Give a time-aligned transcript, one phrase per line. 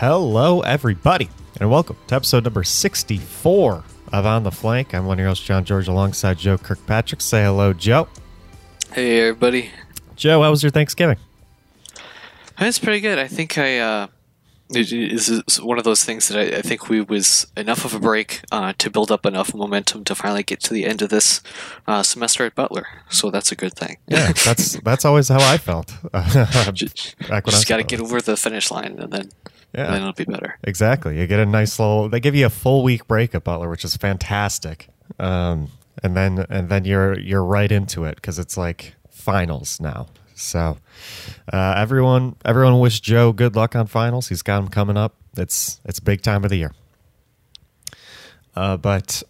[0.00, 1.28] Hello, everybody,
[1.60, 4.94] and welcome to episode number 64 of On the Flank.
[4.94, 7.20] I'm one of your hosts, John George, alongside Joe Kirkpatrick.
[7.20, 8.08] Say hello, Joe.
[8.94, 9.68] Hey, everybody.
[10.16, 11.18] Joe, how was your Thanksgiving?
[12.58, 13.18] It's pretty good.
[13.18, 13.78] I think I.
[13.78, 14.06] Uh,
[14.70, 17.98] it is one of those things that I, I think we was enough of a
[17.98, 21.42] break uh, to build up enough momentum to finally get to the end of this
[21.86, 22.86] uh, semester at Butler.
[23.10, 23.98] So that's a good thing.
[24.08, 25.92] Yeah, that's that's always how I felt.
[26.12, 29.30] Back when just got to get over the finish line, and then
[29.72, 29.90] Yeah.
[29.90, 30.58] then it'll be better.
[30.64, 31.18] Exactly.
[31.20, 32.08] You get a nice little.
[32.08, 34.88] They give you a full week break at Butler, which is fantastic.
[35.18, 35.68] Um,
[36.02, 40.08] and then and then you're you're right into it because it's like finals now.
[40.34, 40.78] So
[41.52, 44.28] uh, everyone everyone wish Joe good luck on finals.
[44.28, 45.14] He's got them coming up.
[45.36, 46.72] It's it's big time of the year.
[48.56, 49.22] Uh, but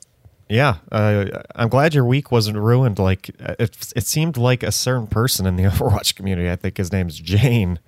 [0.48, 2.98] yeah, uh, I'm glad your week wasn't ruined.
[2.98, 6.50] Like it, it seemed like a certain person in the Overwatch community.
[6.50, 7.78] I think his name's Jayne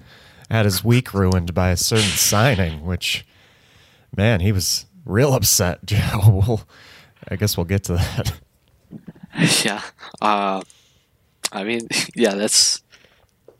[0.50, 3.24] had his week ruined by a certain signing, which
[4.16, 5.80] man, he was real upset.
[5.84, 6.62] Joe, we'll,
[7.28, 8.40] I guess we'll get to that.
[9.64, 9.82] yeah.
[10.20, 10.62] Uh,
[11.50, 12.34] I mean, yeah.
[12.34, 12.82] That's.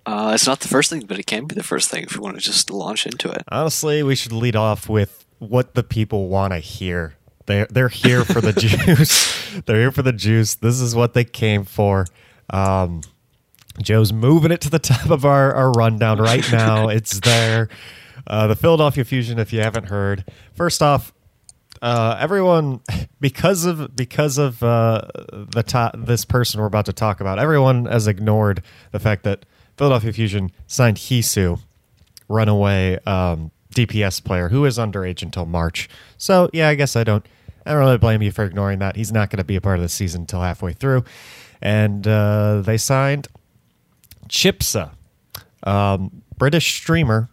[0.05, 2.21] Uh, it's not the first thing, but it can be the first thing if you
[2.21, 3.45] want to just launch into it.
[3.53, 7.15] Honestly, we should lead off with what the people want to hear.
[7.47, 9.61] They're they're here for the juice.
[9.65, 10.57] They're here for the juice.
[10.57, 12.07] This is what they came for.
[12.51, 13.03] Um,
[13.81, 16.89] Joe's moving it to the top of our, our rundown right now.
[16.91, 17.69] it's there.
[18.27, 20.25] Uh, the Philadelphia Fusion, if you haven't heard.
[20.55, 21.13] First off,
[21.81, 22.81] uh, everyone
[23.21, 27.87] because of because of uh, the top, this person we're about to talk about, everyone
[27.87, 28.63] has ignored
[28.93, 29.45] the fact that
[29.77, 31.59] Philadelphia Fusion signed Heesu,
[32.29, 35.89] runaway um, DPS player who is underage until March.
[36.19, 37.27] So yeah, I guess I don't
[37.67, 38.97] I don't really blame you for ignoring that.
[38.97, 41.05] He's not going to be a part of the season until halfway through,
[41.61, 43.29] and uh, they signed
[44.33, 44.93] Chipsa,
[45.63, 47.29] um, British streamer,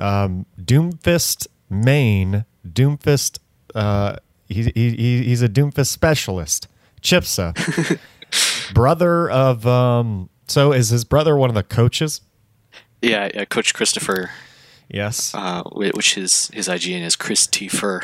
[0.00, 3.38] um, Doomfist main, Doomfist.
[3.74, 4.16] Uh,
[4.48, 6.66] he, he, he- he's a Doomfist specialist.
[7.00, 7.54] Chipsa,
[8.74, 9.66] brother of.
[9.66, 12.20] Um, so is his brother one of the coaches?
[13.00, 14.30] Yeah, yeah Coach Christopher,
[14.88, 15.32] Yes.
[15.34, 17.68] uh, whi- which his his IGN is Chris T.
[17.68, 18.00] Fur.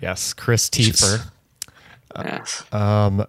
[0.00, 0.32] Yes.
[0.32, 1.30] Chris is- Tiefer.
[2.16, 2.62] Yes.
[2.72, 3.26] um,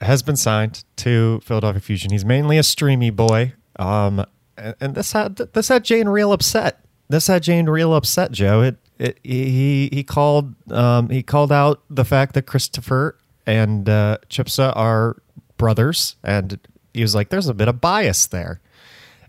[0.00, 2.12] has been signed to Philadelphia Fusion.
[2.12, 3.54] He's mainly a streamy boy.
[3.76, 4.24] Um,
[4.56, 6.84] and, and this had this had Jayne real upset.
[7.08, 8.62] This had Jayne real upset, Joe.
[8.62, 13.16] It, it he he called um, he called out the fact that Christopher
[13.46, 15.16] and uh, Chipsa are
[15.56, 16.58] brothers, and
[16.94, 18.60] he was like, "There's a bit of bias there,"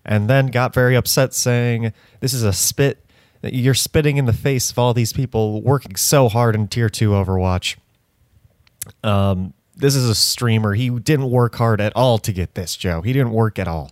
[0.06, 3.00] and then got very upset, saying, "This is a spit."
[3.46, 7.10] You're spitting in the face of all these people working so hard in Tier Two
[7.10, 7.76] Overwatch
[9.04, 10.74] um, this is a streamer.
[10.74, 13.02] He didn't work hard at all to get this, Joe.
[13.02, 13.92] He didn't work at all.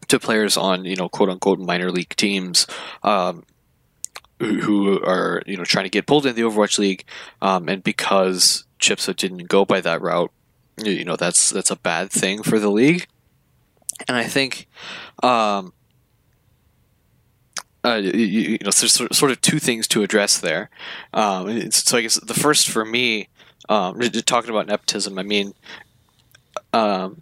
[0.09, 2.67] to players on you know quote unquote minor league teams.
[3.01, 3.43] Um,
[4.39, 7.03] who- are you know trying to get pulled into the Overwatch League,
[7.41, 10.31] um, and because Chipsa didn't go by that route,
[10.83, 13.07] you know that's that's a bad thing for the league.
[14.07, 14.67] And I think,
[15.23, 15.73] um,
[17.83, 20.69] uh, you, you know, there's sort of two things to address there.
[21.13, 23.29] Um, so I guess the first for me,
[23.69, 25.53] um, talking about nepotism, I mean,
[26.73, 27.21] um,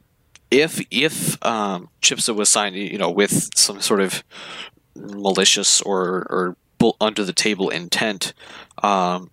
[0.51, 4.23] if if um, Chipsa was signed, you know, with some sort of
[4.95, 6.57] malicious or or
[7.01, 8.33] under the table intent,
[8.83, 9.31] um,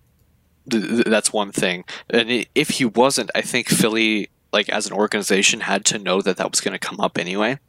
[0.69, 1.85] th- that's one thing.
[2.09, 6.37] And if he wasn't, I think Philly, like as an organization, had to know that
[6.37, 7.59] that was going to come up anyway.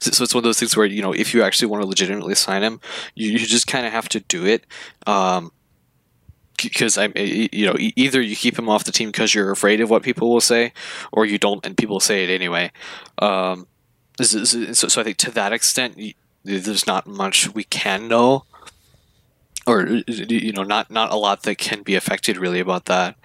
[0.00, 1.88] So, so, it's one of those things where you know if you actually want to
[1.88, 2.80] legitimately sign him,
[3.14, 4.64] you, you just kind of have to do it.
[5.06, 5.50] Um,
[6.62, 9.90] because I, you know, either you keep him off the team because you're afraid of
[9.90, 10.72] what people will say,
[11.10, 12.70] or you don't, and people say it anyway.
[13.18, 13.66] Um,
[14.20, 15.98] so, so, I think to that extent,
[16.44, 18.44] there's not much we can know,
[19.66, 23.16] or you know, not not a lot that can be affected really about that.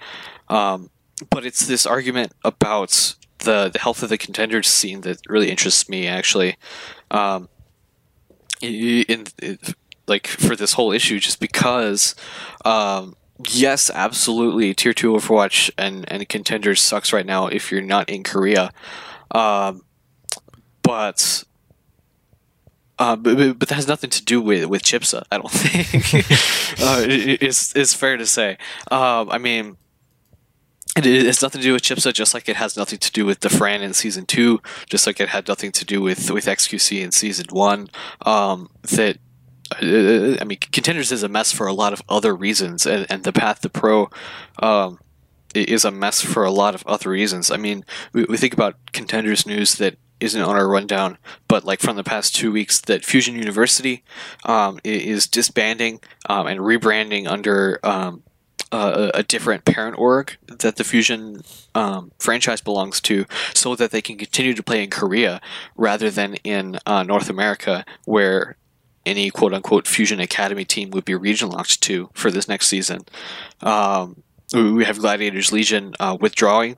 [0.49, 0.89] Um,
[1.29, 5.89] but it's this argument about the the health of the contenders scene that really interests
[5.89, 6.57] me actually.
[7.11, 7.49] Um,
[8.59, 9.59] in, in,
[10.07, 12.15] like for this whole issue, just because
[12.65, 13.15] um,
[13.49, 18.23] yes, absolutely, tier two Overwatch and and contenders sucks right now if you're not in
[18.23, 18.71] Korea,
[19.31, 19.83] um,
[20.83, 21.43] but.
[22.99, 26.15] Uh, but, but that has nothing to do with, with Chipsa, I don't think.
[26.81, 28.57] uh, it's, it's fair to say.
[28.89, 29.77] Um, I mean,
[30.95, 33.39] it has nothing to do with Chipsa, just like it has nothing to do with
[33.39, 37.11] Dafran in season two, just like it had nothing to do with, with XQC in
[37.11, 37.89] season one.
[38.25, 39.17] Um, that
[39.75, 43.33] I mean, contenders is a mess for a lot of other reasons, and, and the
[43.33, 44.09] path to pro
[44.59, 44.99] um,
[45.53, 47.51] is a mess for a lot of other reasons.
[47.51, 47.83] I mean,
[48.13, 51.17] we, we, think about contenders news that isn't on our rundown,
[51.47, 54.03] but like from the past two weeks, that Fusion University
[54.45, 58.23] um, is disbanding um, and rebranding under um,
[58.71, 61.41] a, a, different parent org that the Fusion
[61.75, 65.39] um, franchise belongs to, so that they can continue to play in Korea
[65.75, 68.57] rather than in uh, North America, where
[69.05, 73.01] any quote unquote Fusion Academy team would be region locked to for this next season.
[73.61, 74.23] Um,
[74.53, 76.77] we have Gladiators Legion uh, withdrawing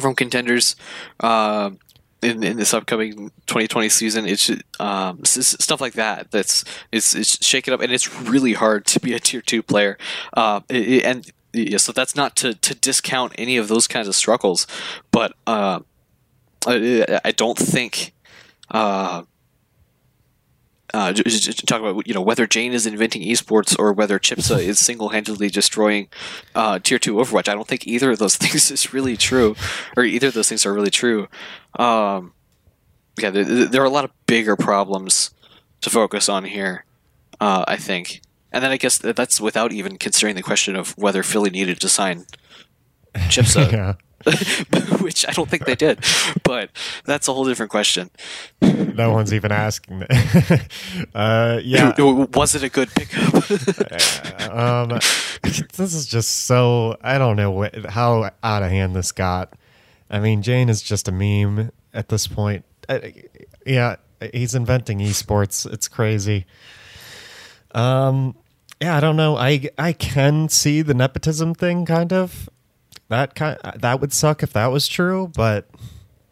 [0.00, 0.76] from contenders
[1.20, 1.70] uh,
[2.22, 4.26] in, in this upcoming 2020 season.
[4.26, 6.30] It's um, stuff like that.
[6.30, 9.98] That's it's it's shaken up, and it's really hard to be a tier two player.
[10.32, 14.66] Uh, and yeah, so that's not to to discount any of those kinds of struggles,
[15.10, 15.80] but uh,
[16.66, 18.12] I, I don't think.
[18.70, 19.24] Uh,
[20.92, 25.48] uh, talk about you know whether Jayne is inventing esports or whether Chipsa is single-handedly
[25.48, 26.08] destroying
[26.54, 27.48] uh, tier two Overwatch.
[27.48, 29.56] I don't think either of those things is really true,
[29.96, 31.28] or either of those things are really true.
[31.78, 32.32] Um,
[33.18, 35.32] yeah, there, there, are a lot of bigger problems
[35.82, 36.84] to focus on here.
[37.40, 38.22] Uh, I think,
[38.52, 41.88] and then I guess that's without even considering the question of whether Philly needed to
[41.88, 42.26] sign
[43.14, 43.70] Chipsa.
[43.72, 43.94] yeah.
[45.00, 46.04] which I don't think they did,
[46.44, 46.70] but
[47.04, 48.10] that's a whole different question.
[48.60, 50.02] No one's even asking.
[51.14, 53.50] uh, yeah, was it a good pickup?
[54.50, 54.98] um,
[55.42, 59.54] this is just so I don't know how out of hand this got.
[60.10, 62.64] I mean, Jayne is just a meme at this point.
[62.88, 62.98] Uh,
[63.64, 63.96] yeah,
[64.34, 65.70] he's inventing esports.
[65.72, 66.44] It's crazy.
[67.72, 68.34] Um,
[68.82, 69.36] yeah, I don't know.
[69.36, 72.50] I I can see the nepotism thing kind of
[73.10, 75.68] that kind that would suck if that was true, but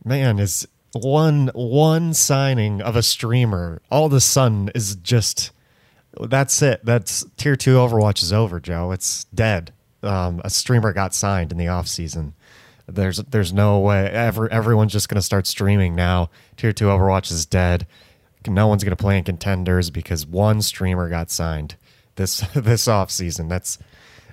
[0.04, 5.50] man, is one one signing of a streamer all of a sudden is just
[6.18, 6.84] that's it.
[6.84, 8.92] That's tier two Overwatch is over, Joe.
[8.92, 9.72] It's dead.
[10.02, 12.34] Um, a streamer got signed in the off season.
[12.86, 16.30] There's there's no way ever everyone's just gonna start streaming now.
[16.56, 17.86] Tier two Overwatch is dead.
[18.46, 21.76] No one's gonna play in contenders because one streamer got signed
[22.14, 23.48] this this off season.
[23.48, 23.78] That's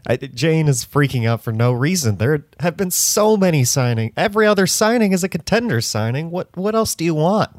[0.07, 2.17] I, Jayne is freaking out for no reason.
[2.17, 4.13] There have been so many signing.
[4.15, 6.31] Every other signing is a contender signing.
[6.31, 7.51] What what else do you want?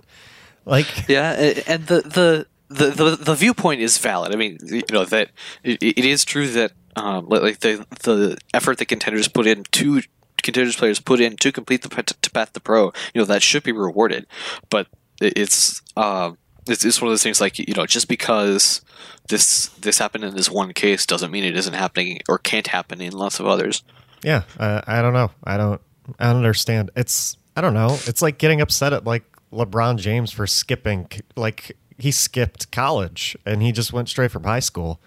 [0.64, 1.32] Like yeah,
[1.66, 4.32] and the the the the, the viewpoint is valid.
[4.32, 5.30] I mean, you know that
[5.62, 10.02] it, it is true that um, like the the effort that contenders put in to
[10.42, 13.62] contenders players put in to complete the to path to pro, you know that should
[13.62, 14.26] be rewarded.
[14.70, 14.86] But
[15.20, 18.82] it's um, it's, it's one of those things like you know just because
[19.28, 23.00] this this happened in this one case doesn't mean it isn't happening or can't happen
[23.00, 23.82] in lots of others.
[24.22, 25.30] Yeah, uh, I don't know.
[25.44, 25.80] I don't.
[26.18, 26.90] I don't understand.
[26.96, 27.98] It's I don't know.
[28.06, 31.08] It's like getting upset at like LeBron James for skipping.
[31.36, 35.00] Like he skipped college and he just went straight from high school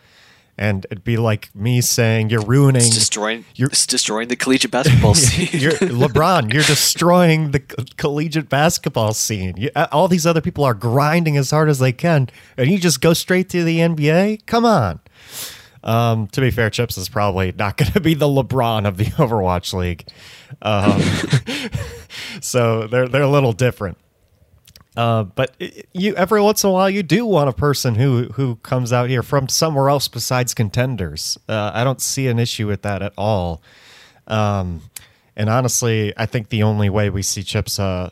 [0.60, 4.70] and it'd be like me saying you're ruining it's destroying you're it's destroying the collegiate
[4.70, 5.48] basketball scene.
[5.54, 7.60] you're, lebron you're destroying the
[7.98, 9.56] collegiate basketball scene.
[9.58, 13.00] You, all these other people are grinding as hard as they can and you just
[13.00, 15.00] go straight to the nba come on.
[15.82, 19.06] Um, to be fair chips is probably not going to be the lebron of the
[19.06, 20.06] overwatch league.
[20.62, 21.02] Um,
[22.42, 23.98] so they're, they're a little different
[25.00, 25.56] Uh, but
[25.94, 29.10] you every once in a while you do want a person who who comes out
[29.10, 31.38] here from somewhere else besides contenders.
[31.48, 33.62] Uh, I don't see an issue with that at all.
[34.28, 34.82] Um,
[35.38, 38.10] and honestly, I think the only way we see Chips uh,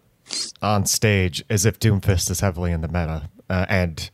[0.62, 3.30] on stage is if Doomfist is heavily in the meta.
[3.50, 4.10] Uh, and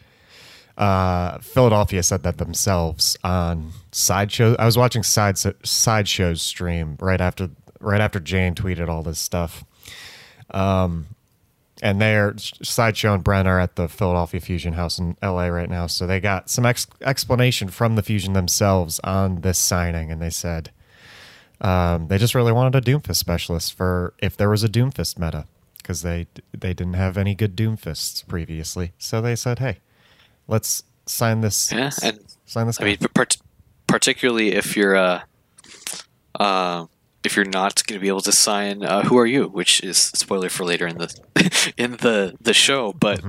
[0.76, 4.56] uh, Philadelphia said that themselves on Sideshow.
[4.58, 9.64] I was watching Side Sideshow's stream right after right after Jayne tweeted all this stuff.
[10.50, 11.06] Um,
[11.84, 15.86] and they're Sideshow and Brent are at the Philadelphia Fusion House in LA right now.
[15.86, 20.30] So they got some ex- explanation from the Fusion themselves on this signing, and they
[20.30, 20.72] said
[21.60, 25.46] um, they just really wanted a Doomfist specialist for if there was a Doomfist meta
[25.78, 26.26] because they
[26.58, 28.94] they didn't have any good Doomfists previously.
[28.98, 29.80] So they said, hey,
[30.48, 31.70] let's sign this.
[31.70, 32.80] Yeah, and sign this.
[32.80, 33.38] I mean, part-
[33.88, 35.22] particularly if you're uh,
[36.40, 36.86] uh,
[37.24, 39.98] if you're not going to be able to sign uh, "Who Are You," which is
[39.98, 43.24] spoiler for later in the in the the show, but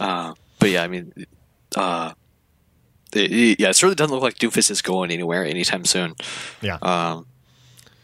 [0.00, 1.12] uh, but yeah, I mean,
[1.76, 2.12] uh,
[3.14, 6.14] it, it- yeah, it certainly doesn't look like Doofus is going anywhere anytime soon.
[6.60, 7.26] yeah, Um,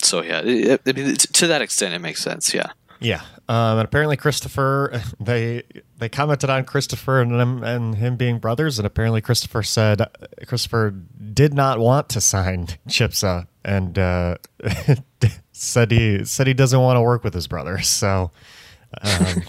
[0.02, 2.52] so yeah, it, I mean, to that extent, it makes sense.
[2.54, 2.70] Yeah.
[3.04, 3.20] Yeah,
[3.50, 5.62] um, and apparently Christopher they
[5.98, 10.00] they commented on Christopher and him and him being brothers, and apparently Christopher said
[10.46, 10.90] Christopher
[11.32, 14.36] did not want to sign Chipsa and uh,
[15.52, 17.78] said he said he doesn't want to work with his brother.
[17.80, 18.30] So,
[19.02, 19.42] um,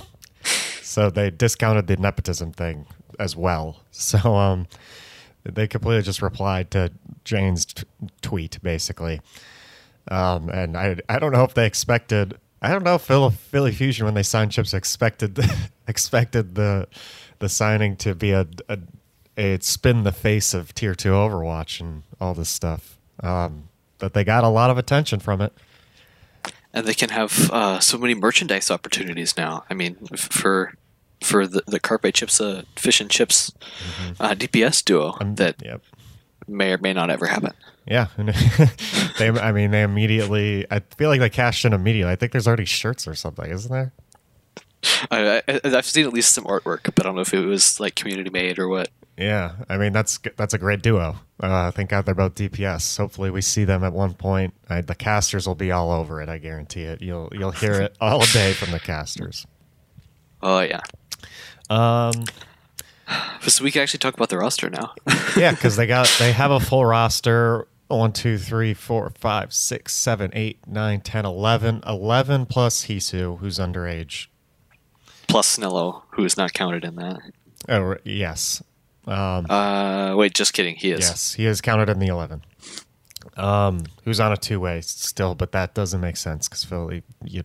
[0.81, 2.88] so they discounted the nepotism thing
[3.19, 3.81] as well.
[3.91, 4.67] So um,
[5.43, 6.91] they completely just replied to
[7.24, 7.83] Jayne's t-
[8.21, 9.21] tweet basically.
[10.12, 12.38] Um, and I I don't know if they expected.
[12.62, 15.39] I don't know if Philly, Philly Fusion when they signed Chips expected
[15.88, 16.88] expected the
[17.39, 18.79] the signing to be a, a
[19.38, 22.97] a spin the face of Tier Two Overwatch and all this stuff.
[23.21, 23.69] Um,
[24.00, 25.53] but they got a lot of attention from it.
[26.74, 29.63] and they can have uh, so many merchandise opportunities now.
[29.69, 30.74] I mean, f- for
[31.21, 33.51] for the the Carpe Chips, uh, Fish and Chips
[34.19, 35.81] uh, DPS duo Um, that Yep.
[36.47, 37.53] may or may not ever happen.
[37.87, 38.07] Yeah,
[39.19, 39.29] they.
[39.29, 40.65] I mean, they immediately.
[40.71, 42.11] I feel like they cashed in immediately.
[42.11, 43.93] I think there's already shirts or something, isn't there?
[45.11, 47.79] I, I, I've seen at least some artwork, but I don't know if it was
[47.79, 48.89] like community made or what.
[49.17, 51.15] Yeah, I mean that's that's a great duo.
[51.39, 52.97] Uh, thank God they're both DPS.
[52.97, 54.53] Hopefully, we see them at one point.
[54.69, 56.27] I, the casters will be all over it.
[56.27, 57.01] I guarantee it.
[57.01, 59.45] You'll you'll hear it all day from the casters.
[60.41, 60.81] Oh yeah,
[61.69, 62.11] Um,
[63.47, 64.93] so we can actually talk about the roster now.
[65.37, 67.67] yeah, because they got they have a full roster.
[67.87, 71.81] One, two, three, four, five, six, seven, eight, nine, ten, eleven.
[71.85, 74.27] 11 Eleven plus Heesu, who's underage.
[75.27, 77.19] Plus Snillo, who is not counted in that.
[77.69, 78.63] Oh yes,
[79.07, 80.75] um, Uh, wait, just kidding.
[80.75, 80.99] He is.
[81.01, 82.43] yes, he is counted in the eleven.
[83.37, 87.43] Um, who's on a two way still, but that doesn't make sense because Philly U-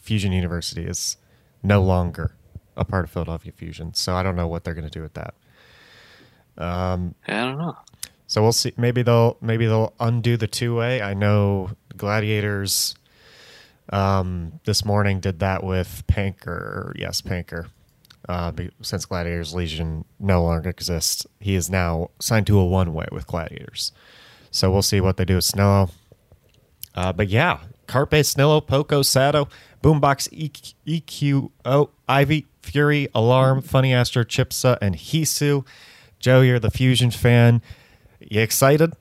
[0.00, 1.16] Fusion University is
[1.62, 2.34] no longer
[2.76, 5.14] a part of Philadelphia Fusion, so I don't know what they're going to do with
[5.14, 5.34] that.
[6.56, 7.76] Um, I don't know.
[8.26, 8.72] So we'll see.
[8.76, 11.02] Maybe they'll maybe they'll undo the two way.
[11.02, 12.94] I know Gladiators
[13.90, 16.92] um, this morning did that with Panker.
[16.96, 17.66] Yes, Panker.
[18.26, 23.06] Uh, since Gladiators Legion no longer exists, he is now signed to a one way
[23.12, 23.92] with Gladiators.
[24.50, 25.90] So we'll see what they do with Snillo.
[26.94, 29.48] Uh, but yeah, Carpe, Snillo, Poko, Sado,
[29.82, 30.28] Boombox,
[30.86, 35.66] EQO, Ivy, Fury, Alarm, Funny Astro, Chipsa, and Heesu.
[36.18, 37.60] Joe, you're the Fusion fan.
[38.30, 38.92] You excited?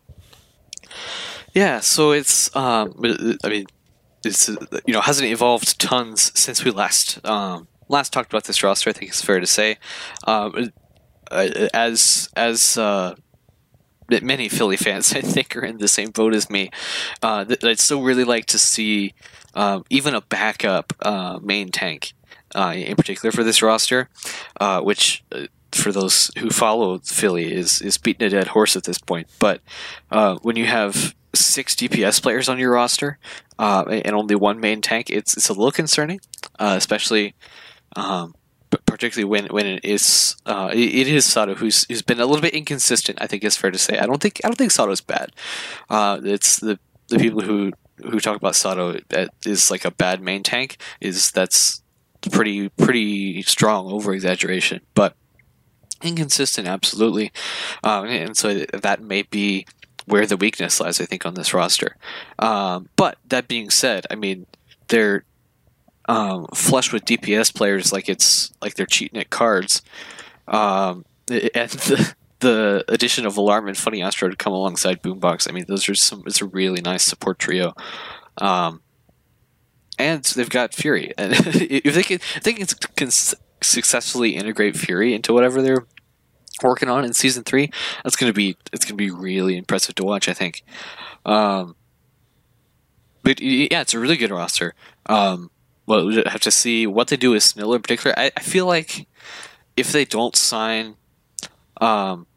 [1.54, 2.94] Yeah, so it's um,
[3.44, 3.66] I mean,
[4.24, 4.50] it's
[4.86, 8.90] you know hasn't evolved tons since we last um last talked about this roster.
[8.90, 9.78] I think it's fair to say,
[10.26, 10.72] um,
[11.32, 13.16] uh, as as uh,
[14.10, 16.70] many Philly fans I think are in the same boat as me.
[17.22, 19.14] Uh, I'd still really like to see
[19.54, 22.14] um, even a backup uh, main tank,
[22.56, 24.10] uh, in particular for this roster,
[24.60, 25.24] uh, which.
[25.74, 29.28] Uh, for those who follow Philly, is is beating a dead horse at this point.
[29.40, 29.62] But
[30.12, 33.18] uh, when you have six DPS players on your roster
[33.60, 36.20] uh, and only one main tank, it's it's a little concerning,
[36.60, 37.34] uh, especially
[37.96, 38.36] um,
[38.86, 42.54] particularly when when it is uh, it, is Sado who's who's been a little bit
[42.54, 43.22] inconsistent.
[43.22, 43.98] I think it's fair to say.
[43.98, 45.32] I don't think I don't think Sado's bad.
[45.90, 50.22] Uh, it's the the people who who talk about Sato that is like a bad
[50.22, 51.82] main tank is that's
[52.32, 55.16] pretty pretty strong over exaggeration, but
[56.04, 57.32] inconsistent absolutely,
[57.84, 59.66] um, and so that may be
[60.06, 61.00] where the weakness lies.
[61.00, 61.96] I think on this roster.
[62.40, 64.46] Um, but that being said, I mean
[64.90, 65.24] they're
[66.08, 69.82] um, flush with DPS players like it's like they're cheating at cards,
[70.48, 75.50] um, and the the addition of Alarm and Funny Astro to come alongside Boombox.
[75.50, 76.24] I mean, those are some.
[76.28, 77.74] It's a really nice support trio.
[78.38, 78.82] Um,
[79.98, 83.12] and they've got Fury, and if they can, if they can
[83.62, 85.86] successfully integrate Fury into whatever they're
[86.62, 87.72] working on in season three,
[88.04, 90.28] that's gonna be it's gonna be really impressive to watch.
[90.28, 90.64] I think.
[91.26, 91.76] Um,
[93.24, 94.76] but yeah, it's a really good roster.
[95.08, 95.50] Um,
[95.86, 98.18] well, we'll have to see what they do with Snillo in particular.
[98.18, 99.08] I, I feel like
[99.76, 100.96] if they don't sign,
[101.82, 102.28] um,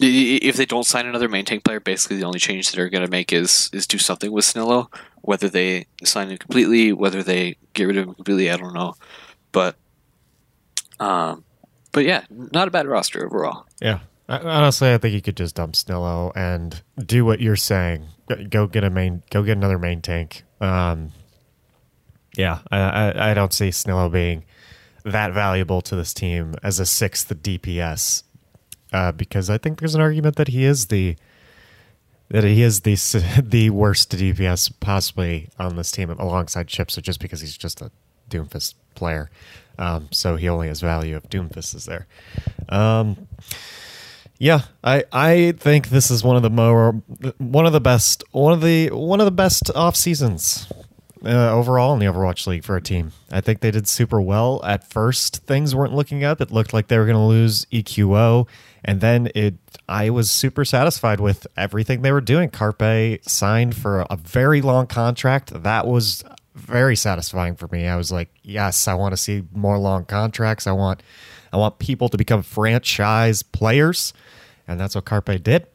[0.00, 3.04] if they don't sign another main tank player, basically the only change that they're going
[3.04, 4.92] to make is is do something with Snillo.
[5.22, 8.94] Whether they sign him completely, whether they get rid of him completely, I don't know.
[9.52, 9.76] But,
[10.98, 11.44] um,
[11.92, 13.66] but yeah, not a bad roster overall.
[13.80, 14.00] Yeah.
[14.28, 18.06] Honestly, I think you could just dump Snillo and do what you're saying.
[18.48, 20.44] Go get a main, go get another main tank.
[20.60, 21.10] Um,
[22.36, 24.44] yeah, I, I, I don't see Snillo being
[25.04, 28.22] that valuable to this team as a sixth DPS
[28.92, 31.16] uh, because I think there's an argument that he is the
[32.28, 32.94] that he is the
[33.42, 37.90] the worst DPS possibly on this team alongside Chips, just because he's just a
[38.30, 39.30] Doomfist player,
[39.78, 42.06] um, so he only has value if Doomfist is there.
[42.68, 43.28] Um,
[44.38, 46.92] yeah, I I think this is one of the more
[47.38, 50.66] one of the best one of the one of the best off seasons
[51.24, 53.12] uh, overall in the Overwatch League for a team.
[53.30, 55.44] I think they did super well at first.
[55.44, 56.40] Things weren't looking up.
[56.40, 58.48] It looked like they were going to lose EQO,
[58.84, 59.56] and then it.
[59.88, 62.48] I was super satisfied with everything they were doing.
[62.48, 65.62] Carpe signed for a very long contract.
[65.62, 66.24] That was
[66.60, 67.86] very satisfying for me.
[67.86, 70.66] I was like, yes, I want to see more long contracts.
[70.66, 71.02] I want,
[71.52, 74.12] I want people to become franchise players,
[74.68, 75.66] and that's what Carpe did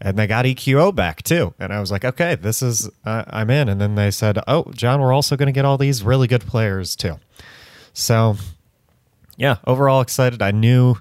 [0.00, 1.54] and they got EQO back too.
[1.58, 3.68] And I was like, okay, this is uh, I'm in.
[3.68, 6.42] And then they said, oh, John, we're also going to get all these really good
[6.42, 7.18] players too.
[7.94, 8.36] So,
[9.36, 10.42] yeah, overall excited.
[10.42, 10.96] I knew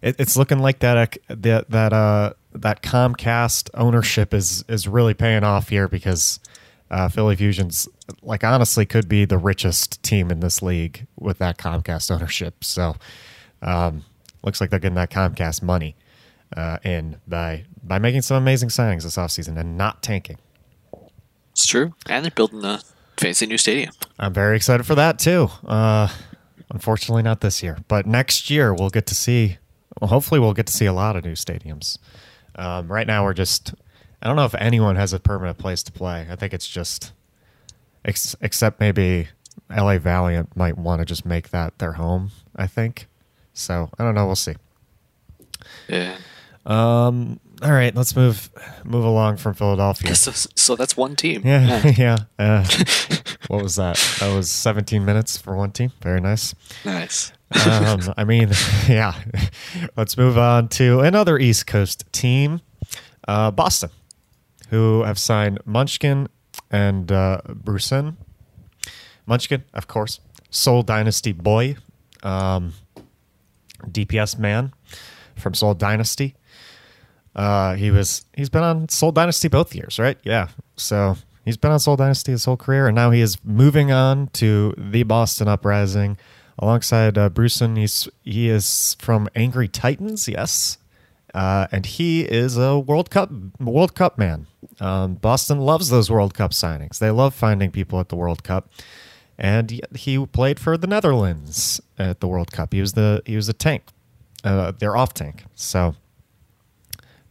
[0.00, 5.14] it, it's looking like that uh, that that uh that Comcast ownership is is really
[5.14, 6.40] paying off here because
[6.90, 7.88] uh, Philly Fusions,
[8.22, 12.62] like honestly, could be the richest team in this league with that Comcast ownership.
[12.62, 12.96] So,
[13.62, 14.04] um,
[14.42, 15.96] looks like they're getting that Comcast money
[16.56, 20.38] uh, in by by making some amazing signings this offseason and not tanking.
[21.52, 22.80] It's true, and they're building a
[23.16, 23.92] fancy new stadium.
[24.18, 25.48] I'm very excited for that too.
[25.64, 26.08] Uh,
[26.70, 29.58] unfortunately, not this year, but next year we'll get to see.
[30.00, 31.98] Well, hopefully, we'll get to see a lot of new stadiums.
[32.54, 33.74] Um, right now, we're just.
[34.22, 36.26] I don't know if anyone has a permanent place to play.
[36.30, 37.12] I think it's just,
[38.04, 39.28] ex- except maybe
[39.70, 42.30] LA Valiant might want to just make that their home.
[42.54, 43.08] I think.
[43.52, 44.26] So I don't know.
[44.26, 44.54] We'll see.
[45.88, 46.16] Yeah.
[46.64, 48.50] Um, all right, let's move
[48.84, 50.14] move along from Philadelphia.
[50.14, 51.42] So, so that's one team.
[51.44, 52.16] Yeah, yeah.
[52.38, 52.66] Uh,
[53.48, 53.96] what was that?
[54.20, 55.90] That was 17 minutes for one team.
[56.02, 56.54] Very nice.
[56.84, 57.32] Nice.
[57.66, 58.50] um, I mean,
[58.88, 59.14] yeah.
[59.96, 62.60] Let's move on to another East Coast team,
[63.26, 63.90] uh, Boston,
[64.70, 66.28] who have signed Munchkin
[66.70, 68.16] and uh, Brusen.
[69.26, 71.76] Munchkin, of course, Seoul Dynasty boy,
[72.22, 72.74] um,
[73.84, 74.72] DPS man
[75.36, 76.34] from Seoul Dynasty.
[77.34, 80.18] Uh, he was he's been on Seoul Dynasty both years, right?
[80.22, 80.48] Yeah.
[80.76, 84.28] So he's been on Seoul Dynasty his whole career, and now he is moving on
[84.34, 86.16] to the Boston Uprising
[86.58, 87.76] alongside uh, Brusen.
[87.76, 90.78] He's he is from Angry Titans, yes,
[91.36, 94.46] uh, and he is a World Cup World Cup man.
[94.80, 96.98] Um, Boston loves those World Cup signings.
[96.98, 98.70] They love finding people at the World Cup,
[99.38, 102.72] and he played for the Netherlands at the World Cup.
[102.72, 103.82] He was the he was a tank,
[104.44, 105.44] uh, their off tank.
[105.54, 105.94] So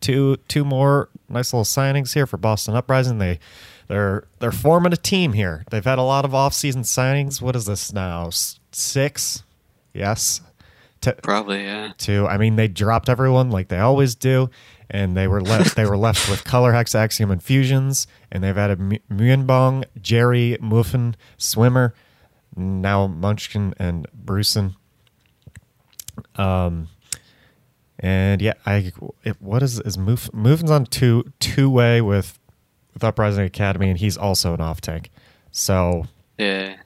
[0.02, 3.18] two two more nice little signings here for Boston Uprising.
[3.18, 3.40] They
[3.88, 5.66] they're they're forming a team here.
[5.72, 7.42] They've had a lot of off-season signings.
[7.42, 8.30] What is this now?
[8.72, 9.44] Six?
[9.94, 10.42] Yes.
[11.24, 11.94] Probably, yeah.
[11.98, 12.28] Two.
[12.28, 14.50] I mean, they dropped everyone like they always do,
[14.90, 18.58] and they were left they were left with Color Hex Axiom and Fusions, and they've
[18.58, 18.80] added
[19.12, 21.94] Muenbong, Jerry, Muffin, Swimmer,
[22.56, 24.76] now Munchkin and Brusen.
[26.36, 26.90] Um,
[28.00, 28.92] and yeah, I
[29.24, 32.40] it, what is is move moving's on two two way with
[32.94, 35.10] with Uprising Academy, and he's also an off tank.
[35.52, 36.06] So
[36.38, 36.78] yeah,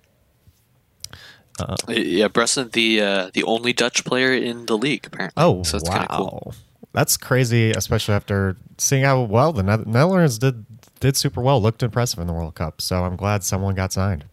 [1.61, 5.41] uh, yeah, Bresson the uh, the only Dutch player in the league apparently.
[5.41, 6.53] Oh so that's wow, cool.
[6.93, 10.65] that's crazy, especially after seeing how well the Netherlands did
[10.99, 12.81] did super well, looked impressive in the World Cup.
[12.81, 14.25] So I'm glad someone got signed.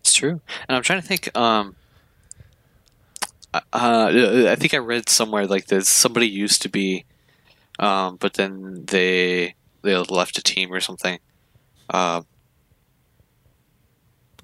[0.00, 1.36] It's true, and I'm trying to think.
[1.36, 1.76] Um,
[3.54, 5.88] uh, I think I read somewhere like this.
[5.88, 7.04] Somebody used to be,
[7.78, 11.18] um, but then they they left a team or something.
[11.90, 12.22] Uh,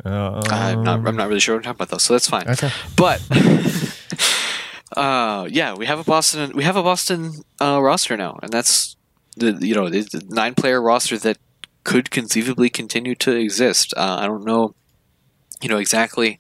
[0.05, 1.07] um, I'm not.
[1.07, 2.49] I'm not really sure what I'm talking about though, so that's fine.
[2.49, 2.71] Okay.
[2.97, 3.23] But
[4.97, 6.53] uh, yeah, we have a Boston.
[6.55, 8.97] We have a Boston uh, roster now, and that's
[9.37, 11.39] the you know the nine player roster that
[11.85, 13.95] could conceivably continue to exist.
[13.97, 14.75] Uh, I don't know
[15.65, 16.39] you know exactly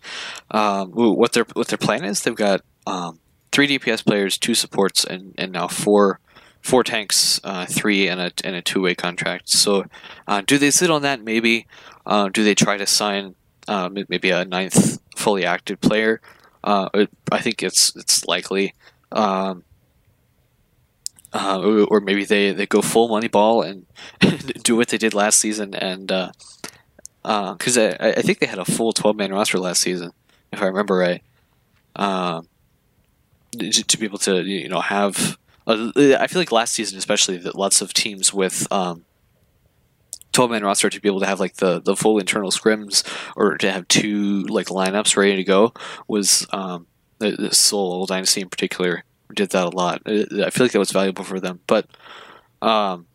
[0.50, 2.22] um, what their what their plan is.
[2.22, 3.20] They've got um,
[3.52, 6.20] three DPS players, two supports, and and now four
[6.60, 9.48] four tanks, uh, three and a and a two way contract.
[9.48, 9.86] So,
[10.28, 11.22] uh, do they sit on that?
[11.22, 11.66] Maybe.
[12.06, 13.34] Uh, do they try to sign
[13.68, 16.20] uh, maybe a ninth fully active player?
[16.62, 16.88] Uh,
[17.31, 18.74] I think it's it's likely.
[19.12, 19.64] Um,
[21.33, 23.87] uh, or, maybe they, they go full money ball and
[24.62, 26.07] do what they did last season and
[27.22, 30.12] because I, I think they had a full 12 man roster last season
[30.53, 31.22] if I remember right
[31.96, 32.46] um,
[33.59, 37.57] to be able to you know have uh, I feel like last season especially that
[37.57, 39.05] lots of teams with um,
[40.35, 43.57] 12 man roster to be able to have like the the full internal scrims or
[43.57, 45.73] to have two like lineups ready to go
[46.07, 46.87] was um,
[47.18, 50.03] the, the Seoul Dynasty in particular did that a lot.
[50.07, 51.87] Uh, I feel like that was valuable for them, but
[52.61, 53.07] um,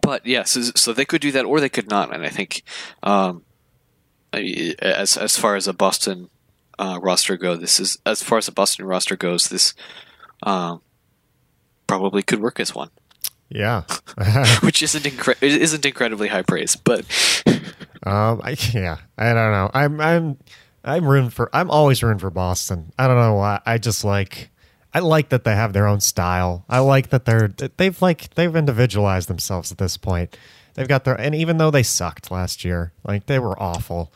[0.00, 2.62] but yeah, so, so they could do that or they could not, and I think
[3.02, 3.44] um,
[4.32, 6.28] as as far as a Boston
[6.78, 9.74] uh, roster go, this is as far as a Boston roster goes, this
[10.42, 10.82] um,
[11.86, 12.90] probably could work as one.
[13.48, 13.82] Yeah,
[14.60, 17.04] which isn't incre- isn't incredibly high praise, but
[18.04, 19.70] um, I, yeah, I don't know.
[19.72, 20.38] I'm I'm
[20.84, 21.50] I'm rooting for.
[21.52, 22.92] I'm always rooting for Boston.
[22.98, 23.60] I don't know why.
[23.64, 24.50] I just like.
[24.96, 26.64] I like that they have their own style.
[26.68, 30.36] I like that they're they've like they've individualized themselves at this point.
[30.74, 34.12] They've got their and even though they sucked last year, like they were awful.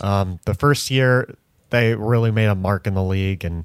[0.00, 1.34] Um, the first year
[1.70, 3.64] they really made a mark in the league, and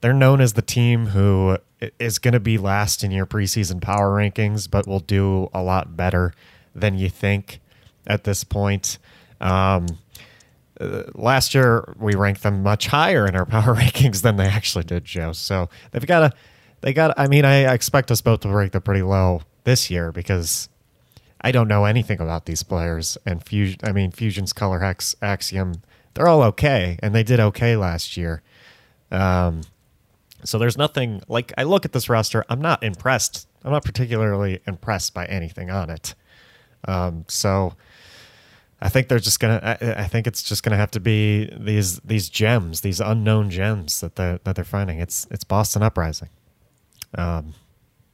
[0.00, 1.58] they're known as the team who
[1.98, 5.96] is going to be last in your preseason power rankings, but will do a lot
[5.96, 6.32] better
[6.74, 7.60] than you think
[8.06, 8.98] at this point.
[9.40, 9.86] Um,
[10.80, 14.84] uh, last year we ranked them much higher in our power rankings than they actually
[14.84, 15.32] did, Joe.
[15.32, 16.32] So they've got to,
[16.82, 17.18] they got.
[17.18, 20.68] I mean, I expect us both to rank them pretty low this year because
[21.40, 23.16] I don't know anything about these players.
[23.24, 25.82] And Fusion, I mean, Fusion's Color Hex Axiom
[26.16, 28.42] they're all okay, and they did okay last year.
[29.10, 29.60] Um,
[30.44, 32.44] so there's nothing like I look at this roster.
[32.48, 33.48] I'm not impressed.
[33.64, 36.14] I'm not particularly impressed by anything on it.
[36.86, 37.74] Um, so
[38.80, 39.60] I think they're just gonna.
[39.62, 44.00] I, I, think it's just gonna have to be these these gems, these unknown gems
[44.00, 45.00] that they that they're finding.
[45.00, 46.28] It's it's Boston Uprising.
[47.16, 47.54] Um,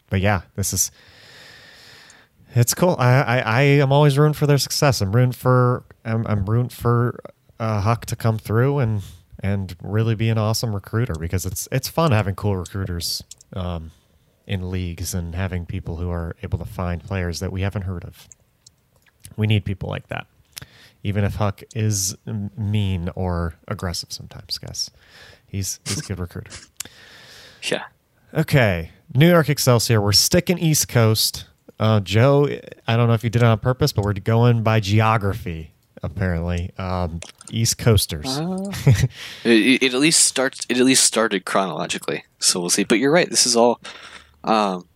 [0.08, 0.92] but yeah, this is
[2.54, 2.96] it's cool.
[2.98, 5.00] I, I I am always rooting for their success.
[5.00, 7.18] I'm rooting for I'm, I'm rooting for
[7.58, 9.02] uh, Huck to come through and
[9.42, 13.22] and really be an awesome recruiter because it's it's fun having cool recruiters
[13.55, 13.90] um,
[14.46, 18.05] in leagues and having people who are able to find players that we haven't heard
[18.05, 18.28] of.
[19.37, 20.26] We need people like that,
[21.02, 22.16] even if Huck is
[22.57, 24.59] mean or aggressive sometimes.
[24.59, 24.90] Guess
[25.46, 26.50] he's he's a good recruiter.
[27.64, 27.85] Yeah.
[28.35, 30.00] Okay, New York Excelsior.
[30.00, 31.44] We're sticking East Coast.
[31.78, 32.48] Uh, Joe,
[32.88, 35.71] I don't know if you did it on purpose, but we're going by geography
[36.03, 36.71] apparently.
[36.79, 38.41] Um, East Coasters.
[39.45, 40.67] Uh, it, it, at least starts.
[40.69, 42.85] It at least started chronologically, so we'll see.
[42.85, 43.29] But you're right.
[43.29, 43.81] This is all.
[44.45, 44.87] Um,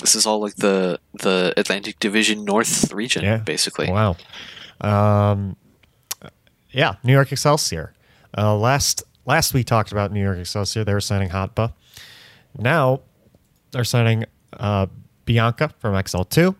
[0.00, 3.38] this is all like the the Atlantic Division North region, yeah.
[3.38, 3.90] basically.
[3.90, 4.16] Wow.
[4.80, 5.56] Um,
[6.70, 7.94] yeah, New York Excelsior.
[8.36, 10.84] Uh, last last we talked about New York Excelsior.
[10.84, 11.72] They were signing Hotba.
[12.58, 13.00] Now
[13.70, 14.24] they're signing
[14.54, 14.86] uh,
[15.24, 16.54] Bianca from XL2,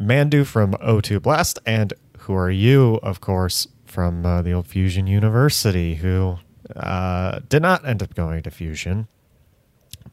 [0.00, 1.92] Mandu from O2 Blast, and
[2.28, 6.36] who are you, of course, from uh, the old Fusion University, who
[6.76, 9.08] uh, did not end up going to Fusion,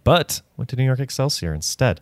[0.06, 2.00] but went to New York Excelsior instead.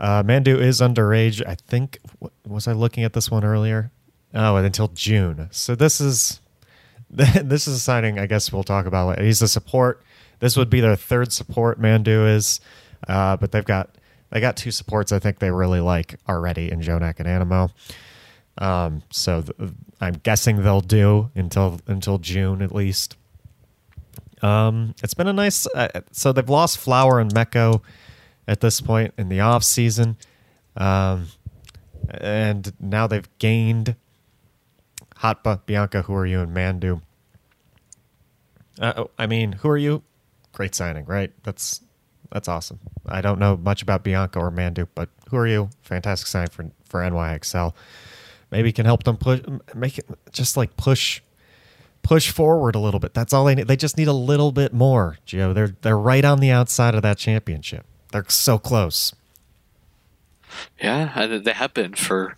[0.00, 1.40] Uh, Mandu is underage.
[1.46, 2.00] I think,
[2.44, 3.92] was I looking at this one earlier?
[4.34, 5.46] Oh, until June.
[5.52, 6.40] So this is
[7.10, 8.18] this is a signing.
[8.18, 9.06] I guess we'll talk about.
[9.06, 9.22] Later.
[9.22, 10.02] He's a support.
[10.40, 11.80] This would be their third support.
[11.80, 12.60] Mandu is,
[13.06, 13.90] uh, but they've got
[14.30, 15.12] they got two supports.
[15.12, 17.70] I think they really like already in JJoNak and Anamo.
[18.58, 23.16] Um, so th- I'm guessing they'll do until until June at least.
[24.42, 25.66] Um, it's been a nice.
[25.66, 27.82] Uh, so they've lost Flower and Meko
[28.46, 30.16] at this point in the off season,
[30.76, 31.28] um,
[32.10, 33.96] and now they've gained
[35.16, 37.00] Hotba, Bianca, who are you, and Mandu.
[38.78, 40.02] Uh, oh, I mean, who are you?
[40.52, 41.32] Great signing, right?
[41.42, 41.80] That's
[42.30, 42.80] that's awesome.
[43.06, 45.70] I don't know much about Bianca or Mandu, but who are you?
[45.82, 47.72] Fantastic sign for for NYXL
[48.54, 49.40] maybe can help them push,
[49.74, 51.20] make it just like push,
[52.02, 53.12] push forward a little bit.
[53.12, 53.66] That's all they need.
[53.66, 55.52] They just need a little bit more, Joe.
[55.52, 57.84] They're they're right on the outside of that championship.
[58.12, 59.12] They're so close.
[60.80, 62.36] Yeah, they have been for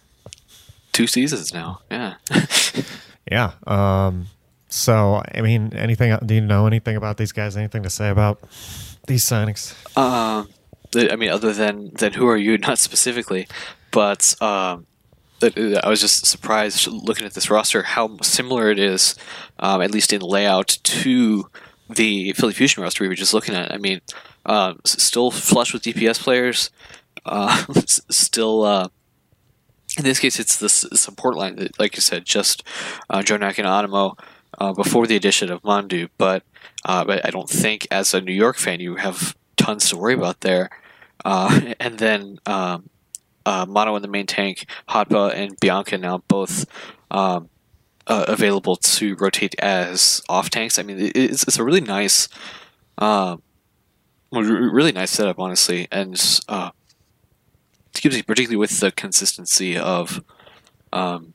[0.93, 1.81] two seasons now.
[1.91, 2.15] Yeah.
[3.31, 3.53] yeah.
[3.67, 4.29] Um.
[4.69, 6.17] So, I mean, anything?
[6.25, 7.59] Do you know anything about these guys?
[7.59, 8.41] Anything to say about
[9.07, 9.75] these signings?
[9.99, 10.49] Um.
[10.95, 12.57] I mean, other than than who are you?
[12.69, 13.47] Not specifically,
[13.91, 14.87] but um,
[15.43, 19.15] I was just surprised looking at this roster how similar it is,
[19.59, 21.51] um, at least in layout, to
[21.89, 23.73] the Philly Fusion roster we were just looking at.
[23.73, 24.01] I mean,
[24.45, 26.71] uh, still flush with DPS players,
[27.25, 28.65] uh, still.
[28.65, 28.89] Uh,
[29.99, 32.63] in this case, it's the support line that, like you said, just
[33.09, 34.19] uh, JJoNak and Anamo
[34.59, 36.09] uh, before the addition of Mandu.
[36.19, 36.43] But,
[36.85, 40.13] uh, but I don't think, as a New York fan, you have tons to worry
[40.13, 40.69] about there.
[41.25, 42.91] Uh, and then um,
[43.47, 46.67] uh, Mano in the main tank, Hotba and Bianca now both
[47.11, 47.49] um,
[48.09, 50.79] uh, available to rotate as off tanks.
[50.79, 52.29] I mean, it's, it's a really nice,
[52.99, 53.37] uh,
[54.33, 56.71] really nice setup, honestly, and uh,
[57.95, 60.23] gives particularly with the consistency of,
[60.93, 61.33] um,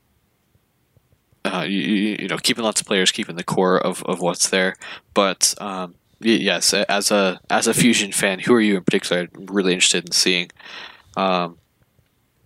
[1.46, 1.80] uh, you,
[2.20, 4.76] you, know, keeping lots of players, keeping the core of, of what's there.
[5.14, 9.28] But um, yes, as a as a fusion fan, who are you in particular?
[9.34, 10.52] Really interested in seeing.
[11.18, 11.58] Um,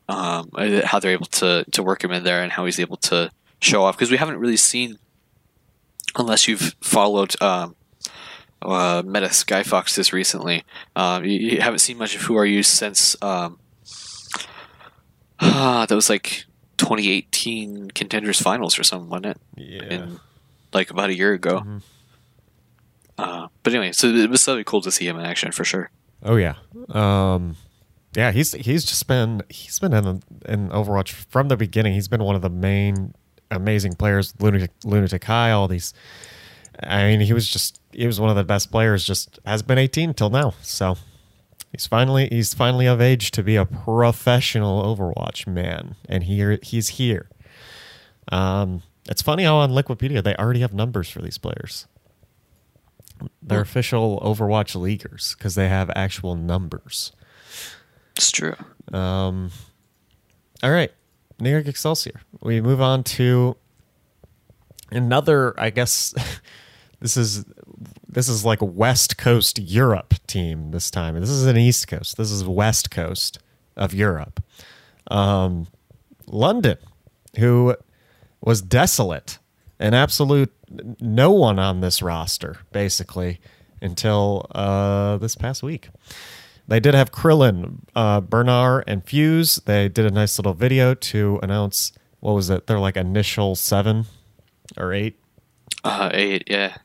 [0.07, 0.49] um,
[0.83, 3.83] how they're able to to work him in there and how he's able to show
[3.83, 4.97] off because we haven't really seen
[6.15, 7.75] unless you've followed um,
[8.61, 10.63] uh, Meta Skyfox this recently.
[10.95, 13.59] Um, you, you, haven't seen much of Who Are You since um,
[15.39, 16.45] uh, that was like
[16.77, 19.37] 2018 Contenders Finals or something, wasn't it?
[19.57, 19.83] Yeah.
[19.83, 20.19] In,
[20.73, 21.59] like about a year ago.
[21.59, 21.77] Mm-hmm.
[23.17, 25.89] Uh, but anyway, so it was so cool to see him in action for sure.
[26.23, 26.55] Oh yeah.
[26.89, 27.55] Um,
[28.15, 31.93] yeah, he's he's just been he's been in in Overwatch from the beginning.
[31.93, 33.13] He's been one of the main
[33.51, 34.33] amazing players.
[34.39, 35.93] Lunatic Lunatic High, all these.
[36.81, 39.05] I mean, he was just he was one of the best players.
[39.05, 40.53] Just has been 18 till now.
[40.61, 40.97] So
[41.71, 46.89] he's finally he's finally of age to be a professional Overwatch man, and here he's
[46.89, 47.29] here.
[48.31, 51.85] Um, it's funny how on Liquipedia they already have numbers for these players.
[53.41, 57.11] They're official Overwatch leaguers because they have actual numbers.
[58.15, 58.55] It's true.
[58.93, 59.51] Um,
[60.63, 60.91] all right,
[61.39, 62.21] New York Excelsior.
[62.41, 63.57] We move on to
[64.91, 65.59] another.
[65.59, 66.13] I guess
[66.99, 67.45] this is
[68.07, 71.19] this is like a West Coast Europe team this time.
[71.19, 72.17] This is an East Coast.
[72.17, 73.39] This is West Coast
[73.75, 74.41] of Europe.
[75.11, 75.67] Um,
[76.25, 76.77] London,
[77.37, 77.75] who
[78.41, 79.39] was desolate,
[79.79, 80.53] an absolute
[80.99, 83.39] no one on this roster, basically,
[83.81, 85.89] until uh, this past week.
[86.67, 89.57] They did have Krillin, uh, Bernard, and Fuse.
[89.65, 92.65] They did a nice little video to announce what was it?
[92.65, 94.05] They're like initial seven
[94.77, 95.19] or eight.
[95.83, 96.77] Uh, eight, yeah.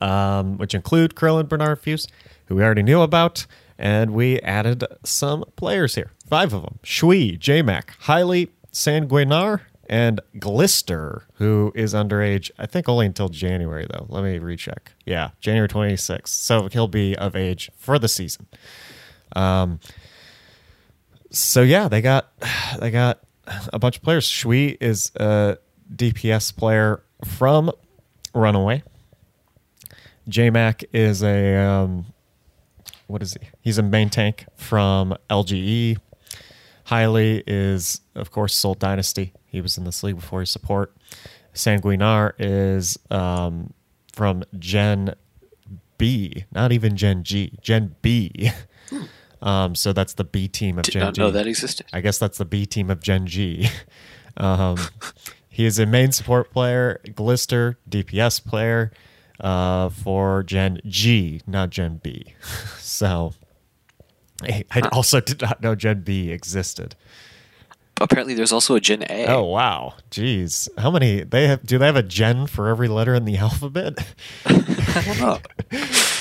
[0.00, 2.08] Um, which include Krillin, Bernard, Fuse,
[2.46, 3.46] who we already knew about,
[3.78, 6.10] and we added some players here.
[6.28, 12.50] Five of them: Shui, JMac, Hailey, Sanguinar, and Glister, who is underage.
[12.58, 14.06] I think only until January though.
[14.08, 14.92] Let me recheck.
[15.04, 16.28] Yeah, January 26th.
[16.28, 18.48] So he'll be of age for the season.
[19.36, 19.80] Um,
[21.30, 22.32] so yeah, they got
[22.80, 23.20] they got
[23.72, 24.26] a bunch of players.
[24.26, 25.58] Shui is a
[25.94, 27.70] DPS player from
[28.34, 28.82] Runaway.
[30.28, 32.06] JMac is a um,
[33.06, 33.48] what is he?
[33.60, 35.98] He's a main tank from LGE.
[36.86, 39.32] Hailey is, of course, Seoul Dynasty.
[39.46, 40.96] He was in this league before his support.
[41.52, 43.72] Sanguinar is um,
[44.12, 45.14] from Gen
[45.98, 48.50] B, not even Gen G, Gen B.
[49.46, 51.20] Um, so that's the B team of Did Gen not G.
[51.20, 51.86] know that existed.
[51.92, 53.68] I guess that's the B team of Gen G.
[54.36, 54.76] um,
[55.48, 58.90] he is a main support player, Glister DPS player
[59.38, 62.34] uh, for Gen G, not Gen B.
[62.78, 63.34] so
[64.42, 66.96] I, I also did not know Gen B existed
[68.00, 69.26] apparently there's also a Gen A.
[69.26, 71.64] Oh wow, jeez, how many they have?
[71.64, 74.06] Do they have a Gen for every letter in the alphabet?
[74.44, 75.38] I don't know.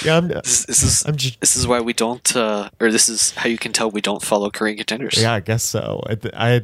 [0.04, 3.10] yeah, I'm, this, this is I'm j- this is why we don't, uh, or this
[3.10, 5.22] is how you can tell we don't follow Korean contenders.
[5.22, 6.02] Yeah, I guess so.
[6.08, 6.62] I I,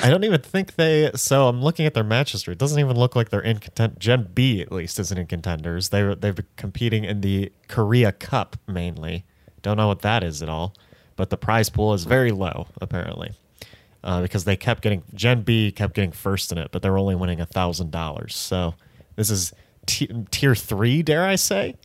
[0.00, 1.10] I don't even think they.
[1.14, 2.52] So I'm looking at their match history.
[2.52, 3.98] It doesn't even look like they're in content.
[3.98, 5.90] Gen B at least isn't in contenders.
[5.90, 9.24] They they've been competing in the Korea Cup mainly.
[9.62, 10.74] Don't know what that is at all,
[11.16, 13.32] but the prize pool is very low apparently
[14.04, 17.14] uh, because they kept getting Gen B kept getting first in it, but they're only
[17.14, 18.36] winning a thousand dollars.
[18.36, 18.74] So
[19.16, 19.52] this is
[19.86, 21.76] t- tier three, dare I say?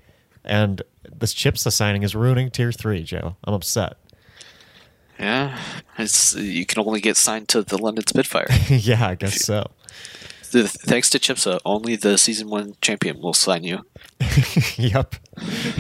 [0.44, 3.38] And this chips signing is ruining tier three, Joe.
[3.46, 3.98] I'm upset.
[5.18, 5.60] Yeah,
[5.98, 8.48] it's you can only get signed to the London Spitfire.
[8.70, 9.72] yeah, I guess so.
[10.52, 13.86] The, thanks to Chipsa, only the season one champion will sign you.
[14.78, 15.16] yep,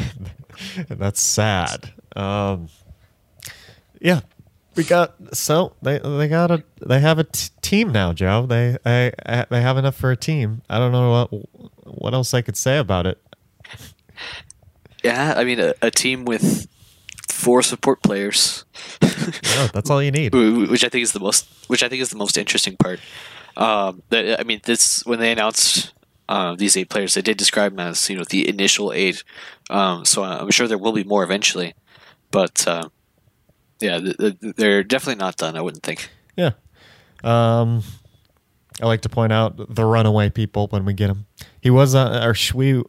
[0.89, 1.91] that's sad.
[2.15, 2.69] Um,
[3.99, 4.21] yeah,
[4.79, 8.45] we got so they they got a they have a t- team now, Joe.
[8.45, 9.11] They they
[9.49, 10.61] they have enough for a team.
[10.69, 13.21] I don't know what what else I could say about it.
[15.03, 16.69] Yeah, I mean a, a team with
[17.27, 18.63] four support players.
[19.55, 20.33] No, that's all you need.
[20.33, 23.01] Which I think is the most, which I think is the most interesting part.
[23.57, 25.93] Um, that, I mean, this when they announced
[26.29, 29.25] uh, these eight players, they did describe them as you know the initial eight.
[29.69, 31.73] Um, so I'm sure there will be more eventually,
[32.31, 32.87] but uh,
[33.79, 35.55] yeah, th- th- they're definitely not done.
[35.55, 36.09] I wouldn't think.
[36.35, 36.51] Yeah.
[37.23, 37.83] Um,
[38.81, 41.25] I like to point out the runaway people when we get them.
[41.61, 42.83] He was uh, or Schwi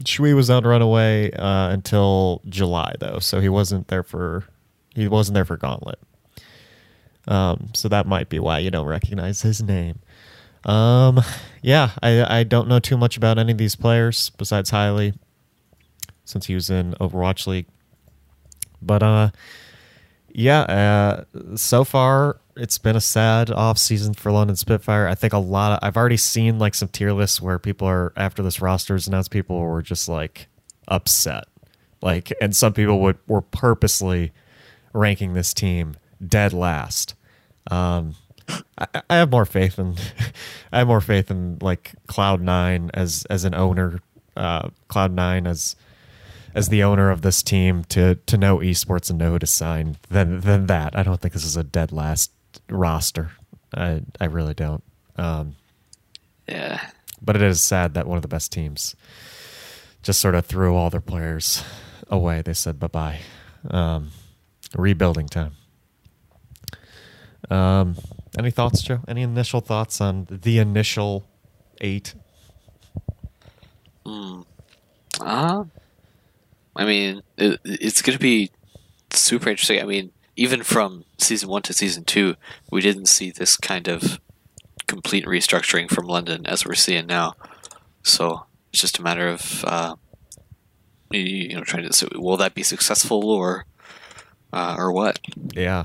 [0.00, 4.44] Schwi was on runaway uh, until July though, so he wasn't there for
[4.94, 5.98] he wasn't there for Gauntlet.
[7.28, 10.00] Um, so that might be why you don't recognize his name.
[10.64, 11.20] Um,
[11.62, 15.14] yeah, I I don't know too much about any of these players besides Hiley,
[16.24, 17.66] since he was in Overwatch League.
[18.80, 19.30] But uh,
[20.34, 25.06] yeah, uh, so far it's been a sad off season for London Spitfire.
[25.08, 28.12] I think a lot of I've already seen like some tier lists where people are
[28.16, 30.48] after this roster is announced, people were just like
[30.88, 31.44] upset,
[32.00, 34.32] like, and some people would were purposely
[34.92, 37.14] ranking this team dead last.
[37.70, 38.16] Um,
[38.78, 39.96] I, I have more faith in
[40.72, 44.00] I have more faith in like Cloud Nine as as an owner,
[44.36, 45.76] uh, Cloud Nine as
[46.54, 49.96] as the owner of this team to to know esports and know who to sign
[50.08, 50.96] than than that.
[50.96, 52.30] I don't think this is a dead last
[52.68, 53.30] roster.
[53.74, 54.82] I I really don't.
[55.16, 55.56] Um,
[56.48, 56.80] Yeah,
[57.20, 58.94] but it is sad that one of the best teams
[60.02, 61.62] just sort of threw all their players
[62.08, 62.42] away.
[62.42, 63.20] They said bye bye.
[63.70, 64.10] Um,
[64.76, 65.52] rebuilding time.
[67.50, 67.96] Um,
[68.38, 69.00] any thoughts, Joe?
[69.06, 71.24] Any initial thoughts on the initial
[71.80, 72.14] eight?
[74.06, 75.64] Uh,
[76.76, 78.50] I mean, it, it's going to be
[79.10, 79.80] super interesting.
[79.80, 82.36] I mean, even from season one to season two,
[82.70, 84.20] we didn't see this kind of
[84.86, 87.34] complete restructuring from London as we're seeing now.
[88.02, 89.96] So it's just a matter of, uh,
[91.10, 93.66] you, you know, trying to will that be successful or,
[94.52, 95.20] uh, or what?
[95.52, 95.84] Yeah.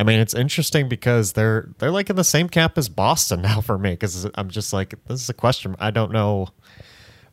[0.00, 3.60] I mean, it's interesting because they're they're like in the same camp as Boston now
[3.60, 5.76] for me because I'm just like this is a question.
[5.78, 6.48] I don't know.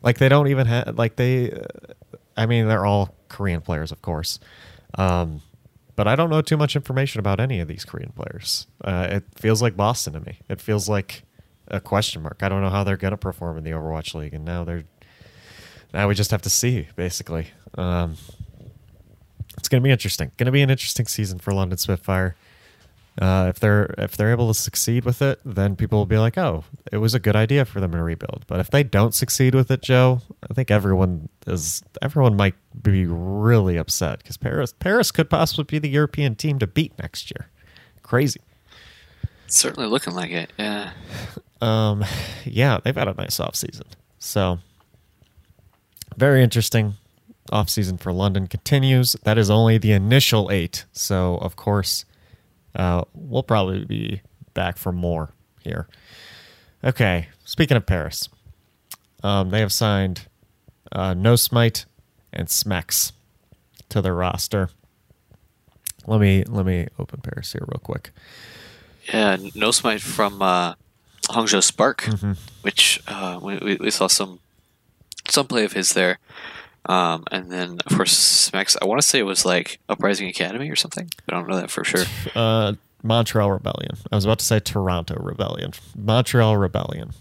[0.02, 1.62] Like they don't even have like they.
[2.38, 4.38] I mean, they're all Korean players, of course,
[4.96, 5.42] um,
[5.96, 8.66] but I don't know too much information about any of these Korean players.
[8.82, 10.38] Uh, it feels like Boston to me.
[10.48, 11.24] It feels like
[11.66, 12.42] a question mark.
[12.42, 14.84] I don't know how they're gonna perform in the Overwatch League, and now they're
[15.92, 17.48] now we just have to see basically.
[17.76, 18.16] Um,
[19.58, 20.30] it's going to be interesting.
[20.36, 22.36] Going to be an interesting season for London Spitfire.
[23.20, 26.38] Uh, if they're if they're able to succeed with it, then people will be like,
[26.38, 29.56] "Oh, it was a good idea for them to rebuild." But if they don't succeed
[29.56, 35.10] with it, Joe, I think everyone is everyone might be really upset because Paris Paris
[35.10, 37.48] could possibly be the European team to beat next year.
[38.02, 38.40] Crazy.
[39.46, 40.52] It's certainly looking like it.
[40.58, 40.92] Yeah.
[41.60, 42.04] Um,
[42.44, 43.86] yeah, they've had a nice off season.
[44.20, 44.60] So
[46.16, 46.94] very interesting
[47.50, 49.16] off season for London continues.
[49.24, 50.84] That is only the initial eight.
[50.92, 52.04] So of course,
[52.78, 54.22] uh, we'll probably be
[54.54, 55.30] back for more
[55.62, 55.88] here.
[56.82, 58.28] Okay, speaking of Paris,
[59.22, 60.26] um, they have signed
[60.92, 61.84] uh, No Smite
[62.32, 63.12] and Smex
[63.88, 64.70] to their roster.
[66.06, 68.12] Let me let me open Paris here real quick.
[69.12, 70.74] Yeah, no smite from uh,
[71.28, 72.32] Hangzhou Spark, Mm-hmm.
[72.62, 74.38] which uh, we, we we saw some
[75.28, 76.18] some play of his there,
[76.86, 78.76] um, and then of course Smex.
[78.80, 81.10] I want to say it was like Uprising Academy or something.
[81.28, 82.04] I don't know that for sure.
[82.34, 83.96] Uh, Montreal Rebellion.
[84.10, 85.72] I was about to say Toronto Rebellion.
[85.96, 87.12] Montreal Rebellion.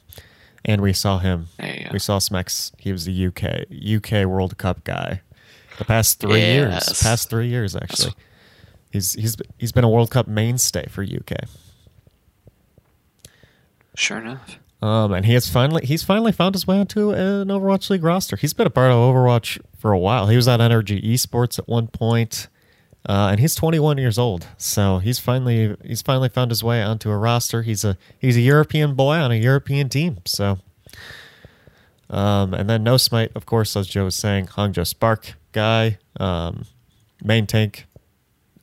[0.65, 1.47] And we saw him.
[1.93, 2.71] We saw Smex.
[2.77, 5.21] He was the UK UK World Cup guy.
[5.77, 7.01] The past three years.
[7.01, 8.13] Past three years actually.
[8.91, 11.47] He's he's he's been a World Cup mainstay for UK.
[13.95, 14.59] Sure enough.
[14.81, 18.35] Um, and he has finally he's finally found his way onto an Overwatch League roster.
[18.35, 20.27] He's been a part of Overwatch for a while.
[20.27, 22.47] He was at Energy Esports at one point,
[23.09, 24.45] uh, and he's 21 years old.
[24.57, 27.63] So he's finally he's finally found his way onto a roster.
[27.63, 30.19] He's a he's a European boy on a European team.
[30.25, 30.59] So,
[32.11, 36.65] um, and then No Smite, of course, as Joe was saying, Hangzhou Spark guy, um,
[37.23, 37.87] main tank.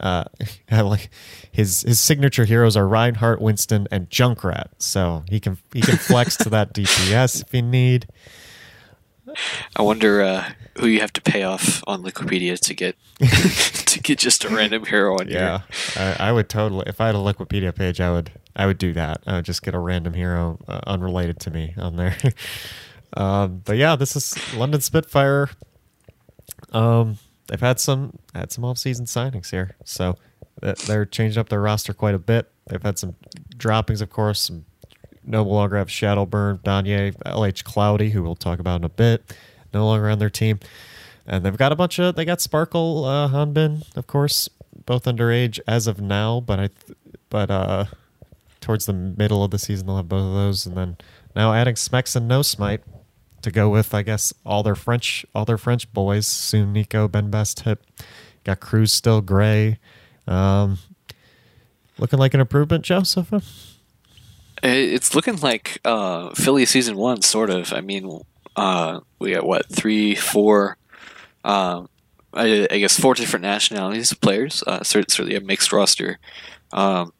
[0.01, 0.25] Uh,
[0.71, 1.11] like
[1.51, 4.69] his his signature heroes are Reinhardt, Winston, and Junkrat.
[4.79, 8.07] So he can he can flex to that DPS if you need.
[9.75, 12.97] I wonder uh, who you have to pay off on Wikipedia to get
[13.87, 15.63] to get just a random hero on Yeah,
[15.97, 16.17] here.
[16.19, 16.85] I, I would totally.
[16.87, 19.23] If I had a Wikipedia page, I would I would do that.
[19.27, 22.17] I would just get a random hero uh, unrelated to me on there.
[23.17, 25.49] um, but yeah, this is London Spitfire.
[26.73, 30.17] Um, they've had some had some off season signings here, so
[30.61, 32.51] they're changing up their roster quite a bit.
[32.67, 33.17] They've had some
[33.57, 34.41] droppings, of course.
[34.41, 34.65] Some
[35.25, 39.35] no longer have Shadowburn, Danye, LH Cloudy, who we'll talk about in a bit,
[39.73, 40.61] no longer on their team.
[41.27, 44.49] And they've got a bunch of they got Sparkle, uh, Hanbin, of course,
[44.87, 46.69] both underage as of now, but I,
[47.31, 47.85] but uh,
[48.61, 50.97] towards the middle of the season they'll have both of those, and then
[51.35, 52.83] now adding Smex and No Smite
[53.45, 56.27] to go with, I guess, all their French, all their French boys.
[56.27, 57.63] Soon Nico, Ben Best
[58.45, 59.79] got Kruise still Gray.
[60.27, 60.79] Um,
[61.99, 63.41] looking like an improvement, Joe, so far.
[64.63, 67.73] It's looking like uh, Philly season one, sort of.
[67.73, 68.21] I mean,
[68.57, 70.79] uh, we got what three, four,
[71.45, 71.89] um,
[72.33, 74.65] I, I, guess four different nationalities of players.
[74.67, 76.19] Uh, certainly a mixed roster.
[76.73, 77.13] Um,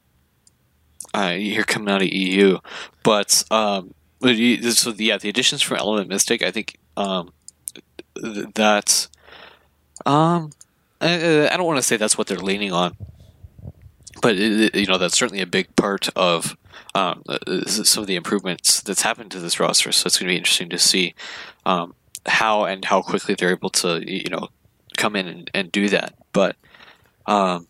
[1.13, 2.59] uh, you're coming out of EU,
[3.03, 7.33] but um, so yeah, the additions from Element Mystic, I think um,
[8.55, 9.09] that
[10.07, 10.51] um,
[11.01, 12.97] I, I don't want to say that's what they're leaning on,
[14.23, 16.57] but it, you know that's certainly a big part of
[16.95, 17.23] um,
[17.67, 19.93] some of the improvements that's happened to this roster.
[19.93, 21.15] So it's going to be interesting to see
[21.67, 21.95] um,
[22.27, 24.49] how and how quickly they're able to you know
[24.97, 26.15] come in and, and do that.
[26.33, 26.57] But
[27.27, 27.67] um,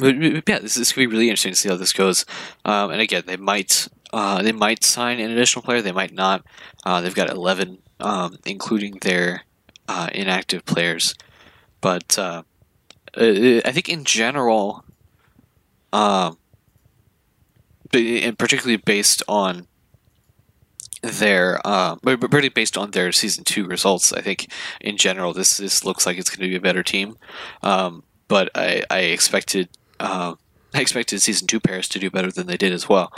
[0.00, 2.24] yeah, this, could be really interesting to see how this goes.
[2.64, 6.44] Um, and again, they might uh, they might sign an additional player, they might not.
[6.84, 9.42] Uh, they've got eleven, um, including their
[9.88, 11.14] uh, inactive players.
[11.80, 12.42] But uh,
[13.16, 14.84] I think in general,
[15.92, 16.38] um,
[17.92, 19.66] and particularly based on
[21.02, 24.12] their uh, really based on their season two results.
[24.12, 27.16] I think in general this this looks like it's going to be a better team,
[27.62, 29.68] um, but I, I expected
[30.00, 30.34] uh,
[30.72, 33.12] I expected season two Paris to do better than they did as well.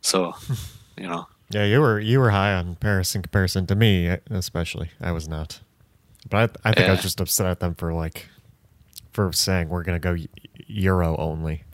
[0.00, 0.34] So
[0.96, 1.26] you know.
[1.50, 4.90] Yeah, you were you were high on Paris in comparison to me, especially.
[5.00, 5.60] I was not,
[6.30, 6.92] but I, I think yeah.
[6.92, 8.28] I was just upset at them for like
[9.12, 10.16] for saying we're going to go
[10.66, 11.64] Euro only.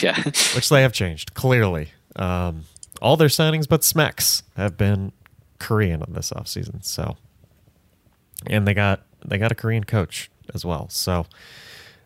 [0.00, 0.22] Yeah,
[0.54, 1.90] which they have changed clearly.
[2.16, 2.64] Um,
[3.02, 5.12] all their signings but Smex have been
[5.58, 6.84] Korean on this offseason.
[6.84, 7.16] So,
[8.46, 10.88] and they got they got a Korean coach as well.
[10.88, 11.26] So,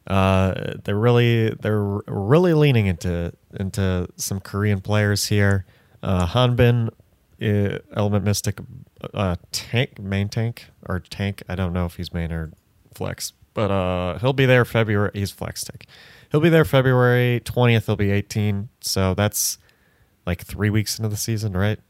[0.08, 5.66] uh, they're really they're really leaning into into some Korean players here.
[6.02, 6.88] Uh, Hanbin,
[7.42, 8.58] uh, Element Mystic,
[9.14, 11.42] uh, tank main tank or tank.
[11.48, 12.52] I don't know if he's main or
[12.94, 15.10] flex, but uh, he'll be there February.
[15.12, 15.84] He's flex tank.
[16.32, 17.86] He'll be there February twentieth.
[17.86, 18.70] He'll be eighteen.
[18.80, 19.58] So that's
[20.26, 21.80] like three weeks into the season, right?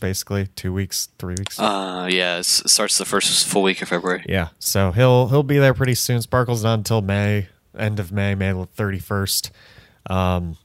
[0.00, 1.58] Basically, two weeks, three weeks.
[1.58, 4.24] Uh, yeah, it starts the first full week of February.
[4.28, 6.20] Yeah, so he'll he'll be there pretty soon.
[6.20, 9.50] Sparkle's not until May, end of May, May thirty first.
[10.10, 10.56] Um,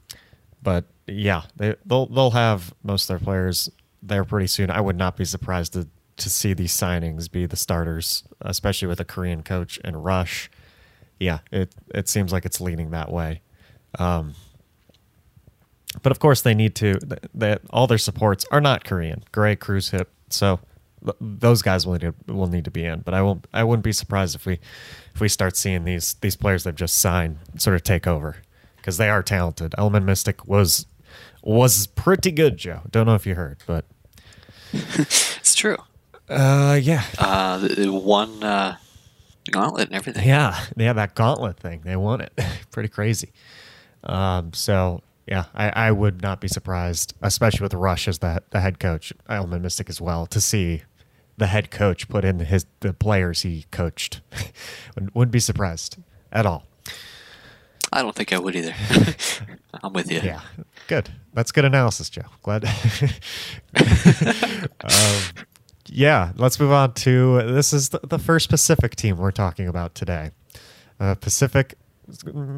[0.62, 3.70] but yeah, they they'll they'll have most of their players
[4.02, 4.70] there pretty soon.
[4.70, 9.00] I would not be surprised to to see these signings be the starters, especially with
[9.00, 10.50] a Korean coach and Rush.
[11.18, 13.42] Yeah, it it seems like it's leaning that way.
[13.98, 14.34] Um,
[16.02, 16.98] but of course, they need to.
[17.34, 19.24] That all their supports are not Korean.
[19.32, 20.06] Gray, Kruise, HyP.
[20.28, 20.60] So
[21.20, 23.00] those guys will need to, will need to be in.
[23.00, 23.46] But I won't.
[23.52, 24.60] I wouldn't be surprised if we
[25.14, 28.36] if we start seeing these these players they've just signed sort of take over
[28.76, 29.74] because they are talented.
[29.76, 30.86] Element Mystic was
[31.42, 32.82] was pretty good, Joe.
[32.90, 33.84] Don't know if you heard, but
[34.72, 35.78] it's true.
[36.28, 37.02] Uh, yeah.
[37.18, 38.76] Uh, the, one uh,
[39.50, 40.26] gauntlet and everything.
[40.26, 41.80] Yeah, yeah, that gauntlet thing.
[41.84, 42.38] They won it.
[42.70, 43.32] pretty crazy.
[44.04, 48.60] Um, so yeah, I, I would not be surprised, especially with Rush as the the
[48.60, 50.82] head coach, Element Mystic as well, to see
[51.36, 54.22] the head coach put in his the players he coached.
[55.14, 55.98] Wouldn't be surprised
[56.32, 56.66] at all.
[57.92, 58.74] I don't think I would either.
[59.84, 60.20] I'm with you.
[60.20, 60.40] Yeah,
[60.88, 61.10] good.
[61.32, 62.22] That's good analysis, Joe.
[62.42, 62.64] Glad.
[64.80, 65.22] um,
[65.86, 69.94] yeah, let's move on to this is the, the first Pacific team we're talking about
[69.94, 70.32] today.
[70.98, 71.74] Uh, Pacific,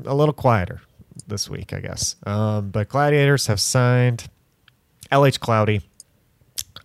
[0.06, 0.80] a little quieter
[1.26, 2.16] this week, I guess.
[2.26, 4.28] Um, but Gladiators have signed
[5.10, 5.82] LH Cloudy,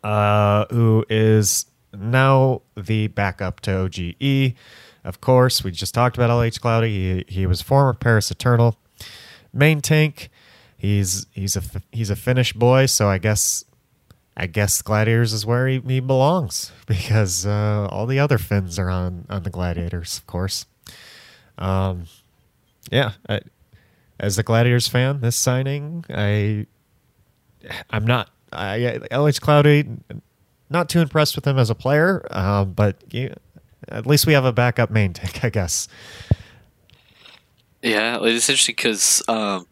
[0.03, 4.53] uh, who is now the backup to OGE.
[5.03, 7.23] Of course, we just talked about LH Cloudy.
[7.28, 8.78] He, he was former Paris Eternal
[9.53, 10.30] main tank.
[10.78, 11.61] He's he's a
[11.91, 13.65] he's a Finnish boy, so I guess
[14.36, 18.89] I guess Gladiators is where he, he belongs because uh, all the other Finns are
[18.89, 20.65] on on the Gladiators, of course.
[21.57, 22.05] Um,
[22.91, 23.13] yeah,
[24.20, 26.65] as a Gladiators fan, this signing, I
[27.89, 29.86] I'm not I LH Cloudy
[30.70, 33.36] not too impressed with him as a player, um, but yeah,
[33.89, 35.88] at least we have a backup main tank, I guess.
[37.82, 39.68] Yeah, it's interesting because um,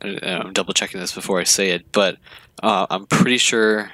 [0.00, 2.18] I'm double checking this before I say it, but
[2.62, 3.90] uh, I'm pretty sure.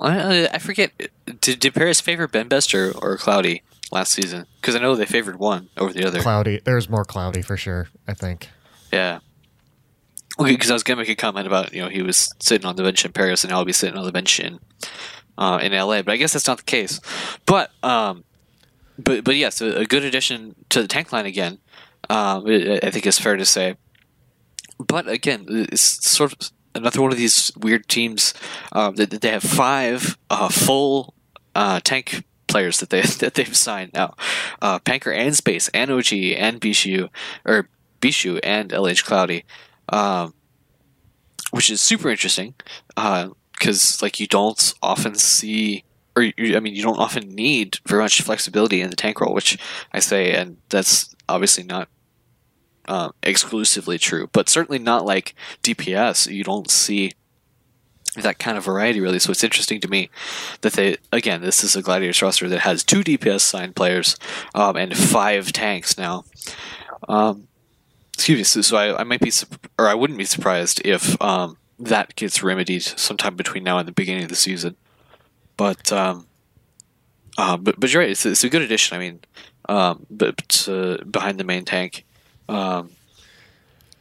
[0.00, 0.92] I, I forget.
[1.40, 3.62] Did, did Paris favor Ben Best or, or Cloudy?
[3.90, 4.46] Last season?
[4.60, 6.20] Because I know they favored one over the other.
[6.20, 6.60] Cloudy.
[6.64, 7.88] There's more cloudy for sure.
[8.06, 8.48] I think.
[8.92, 9.20] Yeah.
[10.38, 12.76] Okay, because I was gonna make a comment about you know he was sitting on
[12.76, 14.60] the bench in Paris and now he'll be sitting on the bench in
[15.36, 17.00] uh, in LA, but I guess that's not the case.
[17.46, 18.24] But um,
[18.98, 21.58] but but yes, a, a good addition to the tank line again.
[22.08, 23.76] Um, I I think it's fair to say.
[24.78, 28.34] But again, it's sort of another one of these weird teams
[28.72, 31.14] um, that, that they have five uh, full
[31.54, 34.14] uh, tank players that they that they've signed now.
[34.60, 37.08] Uh, Panker and Space and OG and Bishu
[37.44, 37.68] or
[38.00, 39.44] Bishu and LH Cloudy,
[39.90, 40.34] um,
[41.50, 42.54] which is super interesting
[42.94, 45.84] because like you don't often see.
[46.16, 49.32] Or you, I mean, you don't often need very much flexibility in the tank role,
[49.32, 49.56] which
[49.92, 51.88] I say, and that's obviously not
[52.88, 56.26] um, exclusively true, but certainly not like DPS.
[56.32, 57.12] You don't see
[58.22, 59.18] that kind of variety really.
[59.18, 60.10] So it's interesting to me
[60.62, 64.16] that they again this is a Gladiators roster that has two DPS signed players
[64.54, 66.24] um, and five tanks now.
[67.08, 67.48] Um,
[68.12, 68.44] excuse me.
[68.44, 69.32] So, so I, I, might be
[69.78, 73.92] or I wouldn't be surprised if um, that gets remedied sometime between now and the
[73.92, 74.76] beginning of the season.
[75.56, 76.26] But um,
[77.36, 78.10] uh, but but you're right.
[78.10, 78.96] It's, it's a good addition.
[78.96, 79.20] I mean,
[79.68, 82.04] um, but uh, behind the main tank.
[82.48, 82.90] Um,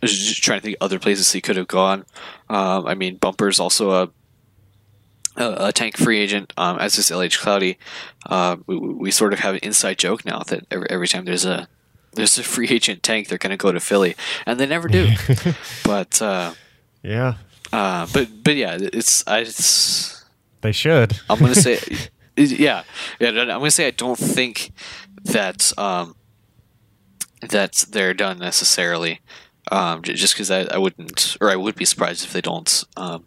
[0.02, 2.06] just trying to think other places he could have gone.
[2.50, 4.10] Um, I mean, Bumper's also a
[5.38, 7.78] a, a tank free agent, um, as is LH Cloudy.
[8.26, 11.46] Uh, we, we, sort of have an inside joke now that every, every time there's
[11.46, 11.68] a
[12.14, 15.10] there's a free agent tank, they're going to go to Philly, and they never do.
[15.86, 16.54] but uh,
[17.04, 17.36] yeah,
[17.72, 19.40] uh, but but yeah, it's I.
[19.40, 20.26] It's,
[20.62, 21.20] they should.
[21.30, 21.80] I'm going to say,
[22.36, 22.84] yeah,
[23.20, 23.30] yeah.
[23.30, 24.72] I'm going to say I don't think
[25.24, 26.16] that um,
[27.42, 29.22] that they're done necessarily.
[29.72, 33.26] Um, just because I, I wouldn't, or I would be surprised if they don't um,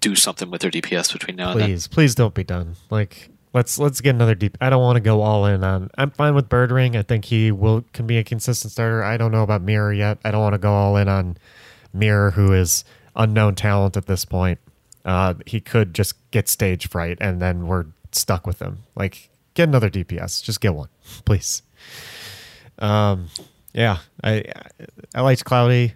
[0.00, 1.80] do something with their DPS between now please, and then.
[1.90, 2.76] Please, don't be done.
[2.90, 4.56] Like let's let's get another deep.
[4.60, 5.90] I don't want to go all in on.
[5.96, 6.96] I'm fine with Birdring.
[6.96, 9.02] I think he will can be a consistent starter.
[9.02, 10.18] I don't know about Mirror yet.
[10.24, 11.36] I don't want to go all in on
[11.92, 12.84] Mirror, who is
[13.16, 14.58] unknown talent at this point.
[15.04, 18.78] Uh, he could just get stage fright, and then we're stuck with him.
[18.94, 20.42] Like get another DPS.
[20.42, 20.88] Just get one,
[21.24, 21.62] please.
[22.78, 23.28] Um,
[23.78, 24.42] yeah, I
[25.14, 25.94] I liked Cloudy.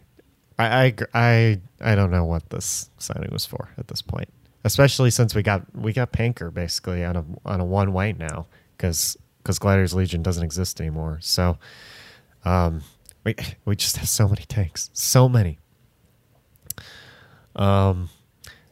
[0.56, 4.28] I, I I I don't know what this signing was for at this point,
[4.62, 8.46] especially since we got we got Panker basically on a on a one way now
[8.76, 11.18] because because Gladiators Legion doesn't exist anymore.
[11.20, 11.58] So,
[12.44, 12.82] um,
[13.24, 15.58] we we just have so many tanks, so many.
[17.56, 18.10] Um,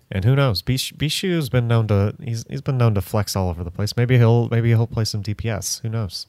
[0.08, 0.62] and who knows?
[0.62, 3.96] Bishu has been known to he's he's been known to flex all over the place.
[3.96, 5.82] Maybe he'll maybe he'll play some DPS.
[5.82, 6.28] Who knows?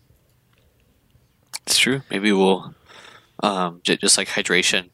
[1.71, 2.01] It's true.
[2.09, 2.75] Maybe we'll
[3.41, 4.89] um, j- just like hydration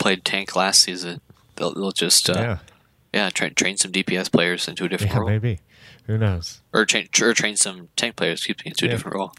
[0.00, 1.20] played tank last season.
[1.54, 2.58] They'll, they'll just uh, yeah
[3.14, 5.28] yeah train train some DPS players into a different yeah, role.
[5.28, 5.60] Maybe
[6.08, 6.62] who knows?
[6.72, 9.32] Or train or train some tank players excuse me into a different role.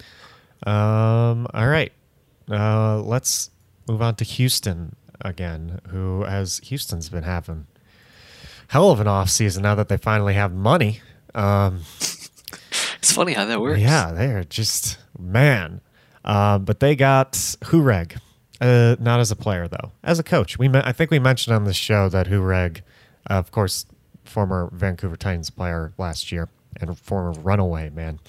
[0.66, 1.46] Um.
[1.54, 1.92] All right.
[2.50, 3.02] Uh.
[3.02, 3.50] Let's
[3.86, 5.82] move on to Houston again.
[5.90, 7.68] Who has Houston's been having
[8.70, 11.02] hell of an off season now that they finally have money.
[11.36, 11.82] Um.
[13.00, 13.80] It's funny how that works.
[13.80, 15.82] Yeah, they're just man.
[16.28, 18.19] Um, but they got Hooreg,
[18.59, 20.59] uh, not as a player though, as a coach.
[20.59, 22.82] We I think we mentioned on the show that Hooreg,
[23.30, 23.86] uh, of course,
[24.25, 26.49] former Vancouver Titans player last year
[26.80, 28.19] and former Runaway man.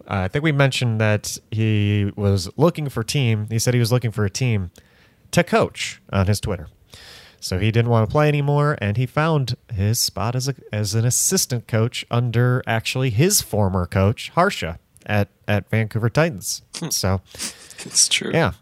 [0.00, 3.46] Uh, I think we mentioned that he was looking for team.
[3.48, 4.72] He said he was looking for a team
[5.30, 6.68] to coach on his Twitter.
[7.38, 10.94] So he didn't want to play anymore, and he found his spot as a as
[10.94, 16.62] an assistant coach under actually his former coach Harsha at at Vancouver Titans.
[16.76, 16.90] Hmm.
[16.90, 17.20] so
[17.84, 18.30] it's true.
[18.32, 18.52] Yeah.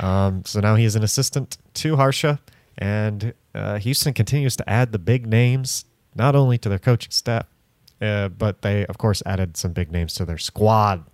[0.00, 2.40] Um, so now he is an assistant to Harsha,
[2.78, 5.84] and uh, Houston continues to add the big names
[6.14, 7.46] not only to their coaching staff,
[8.00, 11.04] uh, but they of course added some big names to their squad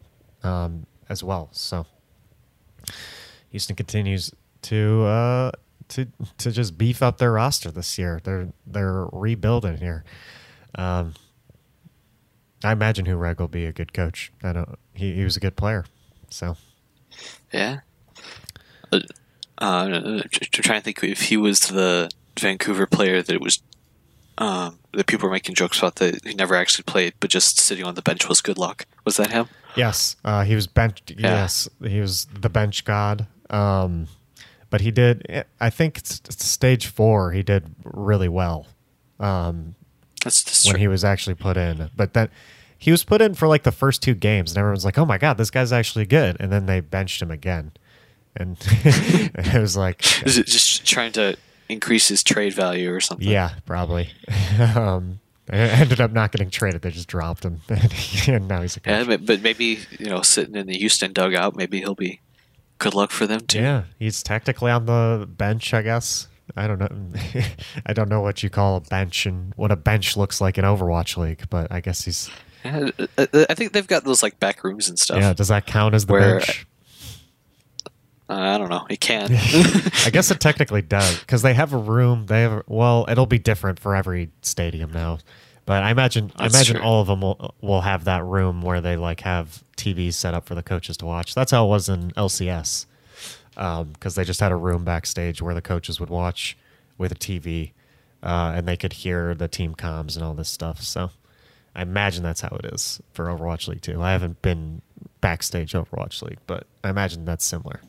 [0.42, 1.48] um, as well.
[1.52, 1.86] So
[3.50, 5.50] Houston continues to uh,
[5.88, 6.06] to
[6.38, 8.20] to just beef up their roster this year.
[8.22, 10.04] They're they're rebuilding here.
[10.76, 11.14] Um,
[12.62, 14.32] I imagine Hooreg will be a good coach.
[14.42, 14.78] I don't.
[14.92, 15.84] He he was a good player,
[16.28, 16.56] so
[17.52, 17.80] yeah.
[18.92, 19.00] Uh,
[19.58, 23.62] uh, trying to think if he was the Vancouver player that it was
[24.38, 27.84] um, that people were making jokes about that he never actually played, but just sitting
[27.84, 28.86] on the bench was good luck.
[29.04, 29.48] Was that him?
[29.76, 31.02] Yes, uh, he was bench.
[31.08, 31.42] Yeah.
[31.42, 33.26] Yes, he was the bench god.
[33.50, 34.08] Um,
[34.70, 35.44] but he did.
[35.61, 38.66] I think stage four, he did really well.
[39.18, 39.74] Um,
[40.20, 40.80] that's, that's when true.
[40.80, 41.90] he was actually put in.
[41.96, 42.30] But then
[42.78, 45.18] he was put in for like the first two games, and everyone's like, "Oh my
[45.18, 47.72] god, this guy's actually good." And then they benched him again,
[48.34, 51.36] and it was like, is it just trying to
[51.68, 53.28] increase his trade value or something?
[53.28, 54.10] Yeah, probably.
[54.74, 56.80] um, ended up not getting traded.
[56.82, 57.60] They just dropped him,
[58.26, 59.08] and now he's a coach.
[59.08, 62.20] Yeah, but maybe you know, sitting in the Houston dugout, maybe he'll be
[62.78, 63.60] good luck for them too.
[63.60, 66.28] Yeah, he's technically on the bench, I guess.
[66.57, 67.20] I don't know.
[67.86, 70.64] I don't know what you call a bench and what a bench looks like in
[70.64, 72.30] Overwatch League, but I guess he's
[72.64, 75.18] Yeah, I I think they've got those like back rooms and stuff.
[75.20, 76.66] Yeah, does that count as the Where- bench?
[78.28, 78.86] Uh, I don't know.
[78.88, 79.28] It can.
[80.07, 82.26] I guess it technically does because they have a room.
[82.26, 85.18] They have well, it'll be different for every stadium now,
[85.66, 86.84] but I imagine I imagine true.
[86.84, 90.46] all of them will will have that room where they like have TVs set up
[90.46, 91.34] for the coaches to watch.
[91.34, 92.86] That's how it was in LCS
[93.55, 96.57] because they just had a room backstage where the coaches would watch
[96.98, 97.72] with a TV
[98.22, 100.82] uh, and they could hear the team comms and all this stuff.
[100.82, 101.11] So
[101.74, 104.01] I imagine that's how it is for Overwatch League too.
[104.03, 104.82] I haven't been
[105.20, 107.80] backstage Overwatch League, but I imagine that's similar.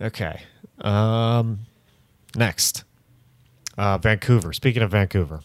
[0.00, 0.42] Okay.
[0.80, 1.60] Um,
[2.34, 2.84] next,
[3.76, 4.52] uh, Vancouver.
[4.52, 5.40] Speaking of Vancouver,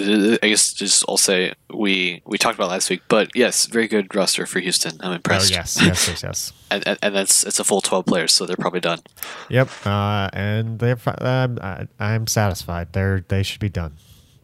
[0.00, 4.14] I guess just I'll say we we talked about last week, but yes, very good
[4.14, 4.92] roster for Houston.
[5.00, 5.50] I'm oh impressed.
[5.50, 6.52] yes, yes, yes, yes.
[6.70, 9.00] and, and, and that's it's a full twelve players, so they're probably done.
[9.48, 9.68] Yep.
[9.84, 10.98] Uh, and they're.
[11.18, 12.92] Um, I, I'm satisfied.
[12.92, 13.96] They're they should be done.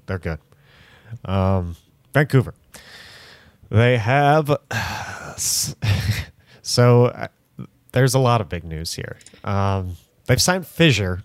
[0.07, 0.39] They're good.
[1.25, 1.77] Um,
[2.13, 2.55] Vancouver.
[3.71, 4.57] They have.
[6.63, 7.29] so uh,
[7.93, 9.19] there's a lot of big news here.
[9.45, 9.97] Um,
[10.27, 11.23] they've signed Fissure.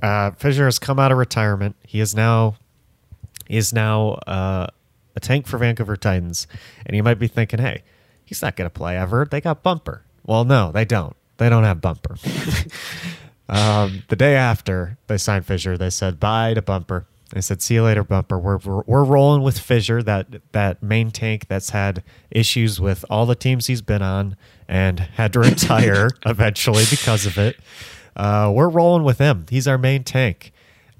[0.00, 1.76] Uh, Fissure has come out of retirement.
[1.86, 2.56] He is now
[3.52, 4.66] is now uh,
[5.14, 6.46] a tank for Vancouver Titans,
[6.86, 7.82] and you might be thinking, "Hey,
[8.24, 10.02] he's not going to play ever." They got Bumper.
[10.24, 11.14] Well, no, they don't.
[11.36, 12.16] They don't have Bumper.
[13.48, 17.06] um, the day after they signed Fissure, they said bye to Bumper.
[17.32, 18.38] They said, "See you later, Bumper.
[18.38, 23.26] We're we're, we're rolling with Fissure, that that main tank that's had issues with all
[23.26, 24.36] the teams he's been on
[24.66, 27.56] and had to retire eventually because of it.
[28.16, 29.46] Uh, we're rolling with him.
[29.50, 30.52] He's our main tank."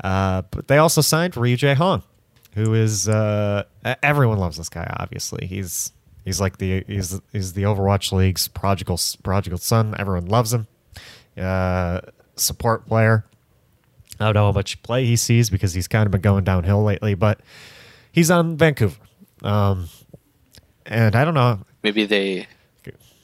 [0.03, 2.03] Uh, but they also signed Ryu Jae Hong,
[2.55, 3.65] who is uh,
[4.03, 4.87] everyone loves this guy.
[4.99, 5.93] Obviously, he's
[6.25, 9.95] he's like the he's he's the Overwatch League's prodigal prodigal son.
[9.99, 10.67] Everyone loves him.
[11.37, 12.01] Uh,
[12.37, 13.25] support player.
[14.21, 16.83] I don't know how much play he sees because he's kind of been going downhill
[16.85, 17.41] lately, but
[18.13, 18.97] he's on Vancouver.
[19.43, 19.89] Um,
[20.87, 21.61] and I don't know.
[21.83, 22.47] Maybe they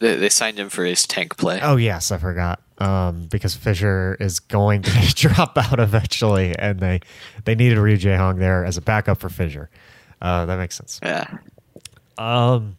[0.00, 1.60] they, they signed him for his tank play.
[1.62, 2.60] Oh yes, I forgot.
[2.78, 7.00] Um, because Fissure is going to drop out eventually, and they
[7.44, 9.68] they needed Ryu Jae Hong there as a backup for Fissure.
[10.22, 11.00] Uh, that makes sense.
[11.02, 11.38] Yeah.
[12.16, 12.76] Um,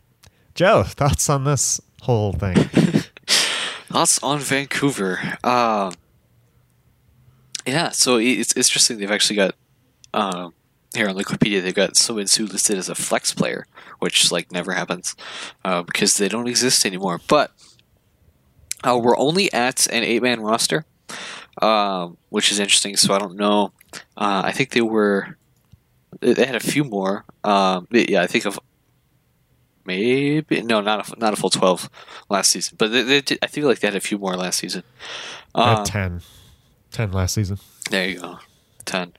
[0.55, 2.55] Joe, thoughts on this whole thing?
[3.89, 5.19] Thoughts on Vancouver?
[5.43, 5.93] Um,
[7.65, 8.99] yeah, so it's it's interesting.
[8.99, 9.55] They've actually got
[10.13, 10.53] um,
[10.93, 11.61] here on Wikipedia.
[11.61, 13.65] They've got Somin Su listed as a flex player,
[13.97, 15.15] which like never happens
[15.65, 17.19] uh, because they don't exist anymore.
[17.27, 17.51] But
[18.85, 20.85] uh, we're only at an eight man roster,
[21.61, 22.95] um, which is interesting.
[22.97, 23.73] So I don't know.
[24.17, 25.37] Uh, I think they were
[26.19, 27.25] they had a few more.
[27.43, 28.59] Um, yeah, I think of
[29.85, 31.89] maybe no, not a, not a full twelve
[32.29, 34.59] last season, but they, they did, I feel like they had a few more last
[34.59, 34.83] season.
[35.55, 36.21] Um, 10.
[36.91, 37.57] 10 last season.
[37.89, 38.39] there you go,
[38.85, 39.13] ten.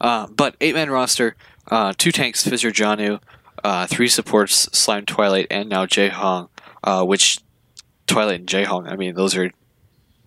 [0.00, 1.36] Uh, but eight man roster,
[1.68, 3.20] uh, two tanks, Fissure Janu,
[3.64, 6.48] uh, three supports, Slime Twilight, and now Jae Hong.
[6.82, 7.40] Uh, which
[8.10, 9.52] Twilight and Hong, I mean, those are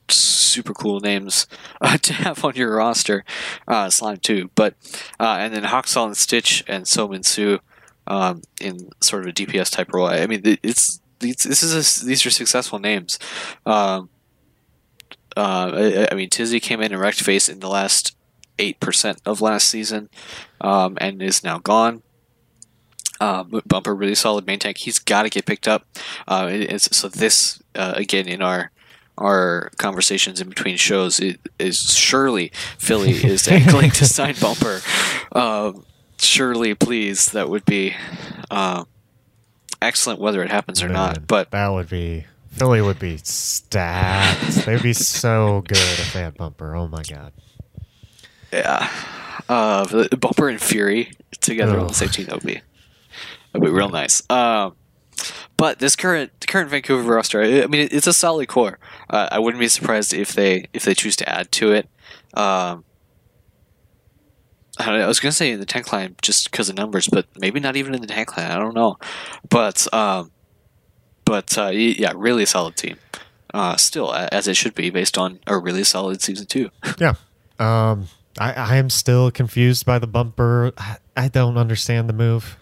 [0.10, 1.48] super cool names
[1.82, 3.26] uh, to have on your roster.
[3.68, 4.76] Uh, Slime too, but
[5.20, 7.60] uh, and then Haksal and Stitch and Somin Su
[8.08, 10.08] um, in sort of a DPS type role.
[10.08, 13.20] I mean, it's, this is a, these are successful names.
[13.66, 14.10] Um,
[15.36, 18.16] uh, I, I mean, Tizzy came in and wrecked face in the last
[18.60, 20.10] eight percent of last season,
[20.62, 22.02] um, and is now gone.
[23.20, 24.78] Uh, Bumper really solid main tank.
[24.78, 25.86] He's got to get picked up.
[26.28, 28.72] Uh, so this uh, again in our
[29.18, 34.82] our conversations in between shows it is surely Philly is angling to sign Bumper.
[35.32, 35.86] Um,
[36.18, 37.96] surely, please, that would be
[38.50, 38.86] uh,
[39.82, 41.28] excellent whether it happens or Man, not.
[41.28, 44.66] But that would be Philly would be stacked.
[44.66, 46.76] They'd be so good if they had Bumper.
[46.76, 47.34] Oh my god.
[48.52, 48.88] Yeah,
[49.50, 51.12] uh, Bumper and Fury
[51.42, 51.88] together on Ugh.
[51.90, 52.62] the same team that would be
[53.52, 54.22] that would be real nice.
[54.30, 54.76] Um,
[55.64, 58.80] but this current current Vancouver roster, I mean, it's a solid core.
[59.10, 61.88] Uh, I wouldn't be surprised if they if they choose to add to it.
[62.34, 62.84] Um,
[64.78, 67.28] I, know, I was gonna say in the tank line just because of numbers, but
[67.38, 68.52] maybe not even in the tank line.
[68.52, 68.98] I don't know,
[69.50, 70.34] but um,
[71.24, 72.98] but uh, yeah, really solid team.
[73.54, 76.72] Uh, still, as it should be, based on a really solid season two.
[77.00, 77.14] Yeah.
[77.58, 80.74] Um, I, I am still confused by the bumper.
[80.78, 82.58] I, I don't understand the move.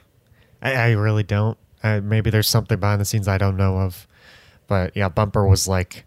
[0.62, 1.58] I, I really don't.
[1.84, 4.08] Uh, maybe there's something behind the scenes I don't know of.
[4.68, 6.06] But yeah, Bumper was like,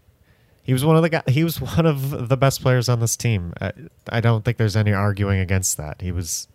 [0.63, 1.23] he was one of the guy.
[1.27, 3.53] He was one of the best players on this team.
[3.61, 3.71] I,
[4.09, 6.01] I don't think there's any arguing against that.
[6.01, 6.47] He was,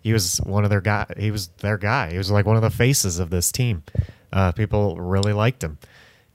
[0.00, 1.06] he was one of their guy.
[1.16, 2.10] He was their guy.
[2.10, 3.84] He was like one of the faces of this team.
[4.32, 5.78] Uh, people really liked him,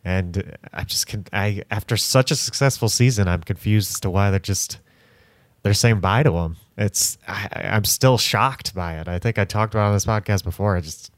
[0.05, 1.25] and I just can.
[1.33, 4.79] I after such a successful season, I'm confused as to why they're just
[5.63, 6.57] they're saying bye to him.
[6.77, 9.07] It's I, I'm still shocked by it.
[9.07, 10.77] I think I talked about on this podcast before.
[10.77, 11.11] I just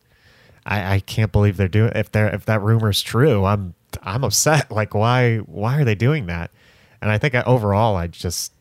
[0.70, 3.44] I, I can't believe they're doing if they're if that rumor's true.
[3.44, 4.72] I'm I'm upset.
[4.80, 6.52] Like why why are they doing that?
[7.02, 8.54] And I think I, overall I just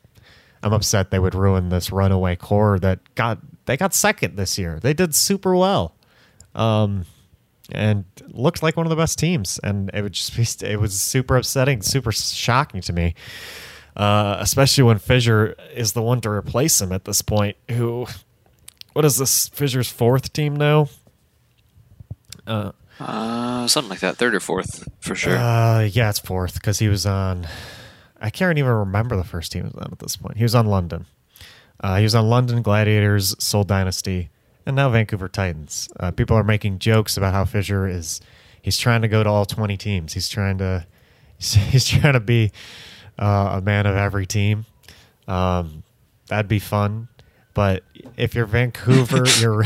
[0.62, 4.80] I'm upset they would ruin this runaway core that got they got second this year.
[4.80, 5.94] They did super well.
[6.54, 7.04] Um
[7.70, 10.98] and looked like one of the best teams and it would just be it was
[10.98, 13.14] super upsetting, super shocking to me.
[13.94, 17.56] Uh, especially when Fissure is the one to replace him at this point.
[17.72, 18.06] Who,
[18.92, 19.48] what is this?
[19.48, 20.88] Fissure's fourth team now?
[22.48, 25.36] Uh, uh, something like that, third or fourth for sure.
[25.36, 27.46] Uh, yeah, it's fourth because he was on.
[28.20, 30.36] I can't even remember the first team was on at this point.
[30.36, 31.06] He was on London.
[31.80, 34.30] Uh, he was on London Gladiators, Seoul Dynasty,
[34.66, 35.88] and now Vancouver Titans.
[36.00, 38.20] Uh, people are making jokes about how Fissure is.
[38.60, 40.14] He's trying to go to all twenty teams.
[40.14, 40.86] He's trying to.
[41.36, 42.50] He's, he's trying to be
[43.18, 44.66] uh, a man of every team.
[45.28, 45.84] Um,
[46.26, 47.08] that'd be fun.
[47.58, 47.82] But
[48.16, 49.64] if you're Vancouver, you're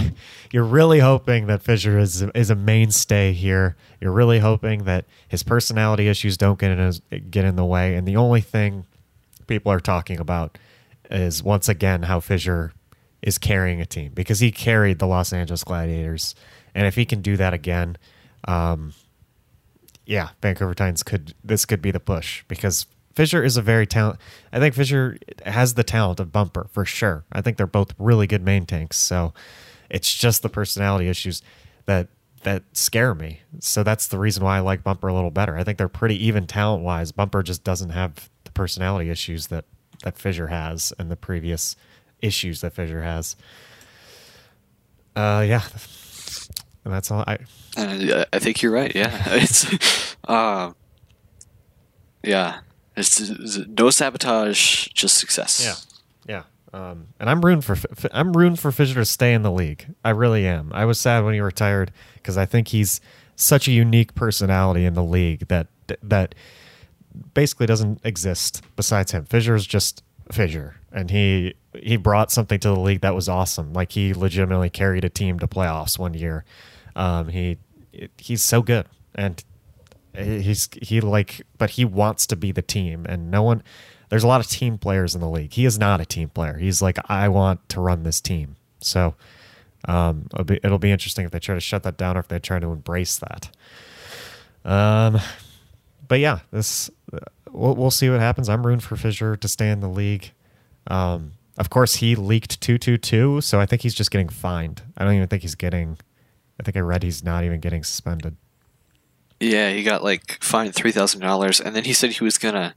[0.51, 3.77] you're really hoping that Fissure is is a mainstay here.
[4.01, 7.95] You're really hoping that his personality issues don't get in his, get in the way.
[7.95, 8.87] And the only thing
[9.47, 10.57] people are talking about
[11.11, 12.73] is once again how Fissure
[13.21, 16.35] is carrying a team because he carried the Los Angeles Gladiators,
[16.75, 17.99] and if he can do that again,
[18.49, 18.95] um,
[20.07, 24.19] yeah, Vancouver Titans could this could be the push because Fissure is a very talent.
[24.53, 27.25] I think Fissure has the talent of Bumper for sure.
[27.33, 28.97] I think they're both really good main tanks.
[28.99, 29.33] So
[29.91, 31.43] it's just the personality issues
[31.87, 32.09] that
[32.43, 33.41] that scare me.
[33.61, 35.57] So that's the reason why I like Bumper a little better.
[35.57, 37.13] I think they're pretty even talent wise.
[37.13, 39.65] Bumper just doesn't have the personality issues that
[40.03, 41.77] that Fissure has and the previous
[42.21, 43.37] issues that Fissure has.
[45.15, 45.63] Uh, yeah,
[46.85, 47.39] and that's all I.
[47.77, 48.93] Uh, I think you're right.
[48.95, 50.73] Yeah, it's, uh,
[52.25, 52.61] yeah,
[52.97, 55.87] it's, it's no sabotage, just success.
[56.29, 56.43] Yeah,
[56.75, 56.79] yeah.
[56.79, 57.77] Um, and I'm rooting for
[58.13, 59.95] I'm rooting for Fissure to stay in the league.
[60.05, 60.71] I really am.
[60.73, 63.01] I was sad when he retired because I think he's
[63.37, 65.69] such a unique personality in the league that
[66.03, 66.35] that
[67.35, 69.25] basically doesn't exist besides him.
[69.27, 73.73] Fissure is just Fissure, and he he brought something to the league that was awesome.
[73.75, 76.45] Like he legitimately carried a team to playoffs one year.
[76.97, 77.59] Um, he
[78.17, 79.45] he's so good, and
[80.17, 83.63] he's he like but he wants to be the team and no one
[84.13, 85.55] there's a lot of team players in the league.
[85.55, 86.59] He is not a team player.
[86.59, 88.57] He's like i want to run this team.
[88.79, 89.15] So
[89.89, 92.29] um, it'll be, it'll be interesting if they try to shut that down or if
[92.29, 93.49] they try to embrace that.
[94.71, 95.19] Um
[96.07, 96.91] but yeah this
[97.51, 98.51] we'll, we'll see what happens.
[98.51, 100.33] I'm rooting for Fissure to stay in the league.
[100.89, 104.83] Um of course he leaked 222 so i think he's just getting fined.
[104.99, 105.97] I don't even think he's getting
[106.61, 108.37] i think i read he's not even getting suspended
[109.43, 112.75] yeah, he got like fined three thousand dollars, and then he said he was gonna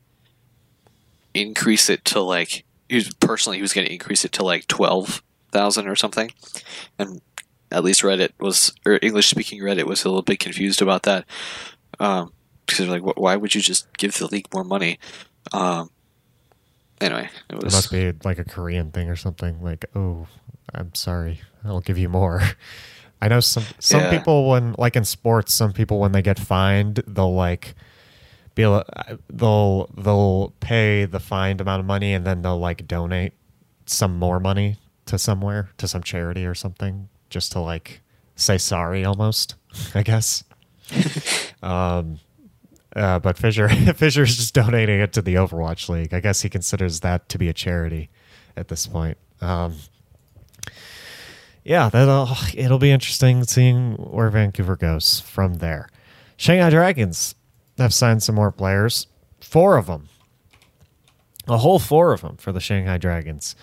[1.34, 5.22] increase it to like he was, personally he was gonna increase it to like twelve
[5.52, 6.32] thousand or something,
[6.98, 7.22] and
[7.72, 11.26] at least Reddit was or English speaking Reddit was a little bit confused about that,
[12.00, 12.34] um,
[12.66, 14.98] because they're like, why would you just give the league more money?
[15.54, 15.92] Um,
[17.00, 19.62] anyway, it, was, it must be like a Korean thing or something.
[19.62, 20.28] Like, oh,
[20.74, 22.42] I'm sorry, I'll give you more.
[23.26, 24.16] I know some some yeah.
[24.16, 27.74] people when like in sports, some people when they get fined, they'll like
[28.54, 28.62] be
[29.34, 33.34] they'll they'll pay the fined amount of money and then they'll like donate
[33.88, 38.02] some more money to somewhere to some charity or something just to like
[38.36, 39.56] say sorry almost,
[39.96, 40.44] I guess.
[41.64, 42.20] um
[42.96, 46.14] uh, but Fissure Fissure's just donating it to the Overwatch League.
[46.14, 48.12] I guess he considers that to be a charity
[48.56, 49.18] at this point.
[49.42, 49.78] Um,
[51.66, 55.90] yeah, that'll it'll be interesting seeing where Vancouver goes from there.
[56.38, 57.36] Shanghai Dragons
[57.78, 59.08] have signed some more players,
[59.42, 60.08] four of them,
[61.48, 63.56] a whole four of them for the Shanghai Dragons,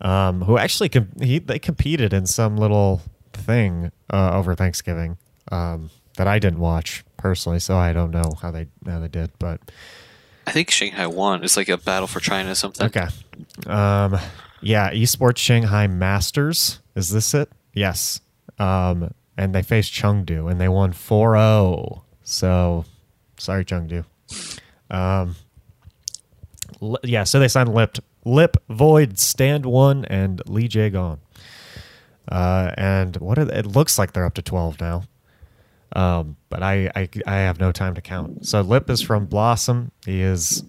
[0.00, 3.02] um, who actually com- he, they competed in some little
[3.32, 5.18] thing uh, over Thanksgiving
[5.52, 9.32] um, that I didn't watch personally, so I don't know how they how they did,
[9.38, 9.60] but
[10.46, 11.44] I think Shanghai won.
[11.44, 12.86] It's like a battle for China or something.
[12.86, 13.06] Okay.
[13.66, 14.18] Um,
[14.62, 16.79] yeah, Esports Shanghai Masters.
[16.94, 17.50] Is this it?
[17.72, 18.20] Yes.
[18.58, 22.04] Um, and they faced Chengdu and they won 4 0.
[22.22, 22.84] So
[23.38, 24.04] sorry, Chengdu.
[24.90, 25.36] Um,
[27.02, 31.18] yeah, so they signed Lip, Lip, Void, Stand One, and Lee Jae
[32.30, 35.02] Uh, and what they, it looks like they're up to 12 now.
[35.96, 38.46] Um, but I, I, I have no time to count.
[38.46, 39.90] So Lip is from Blossom.
[40.06, 40.62] He is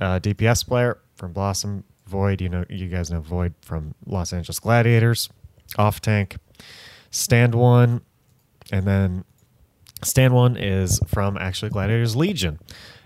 [0.00, 1.84] a DPS player from Blossom.
[2.06, 5.30] Void, you know, you guys know Void from Los Angeles Gladiators,
[5.78, 6.36] off tank.
[7.10, 8.02] Stand one,
[8.70, 9.24] and then
[10.02, 12.58] stand one is from actually Gladiators Legion,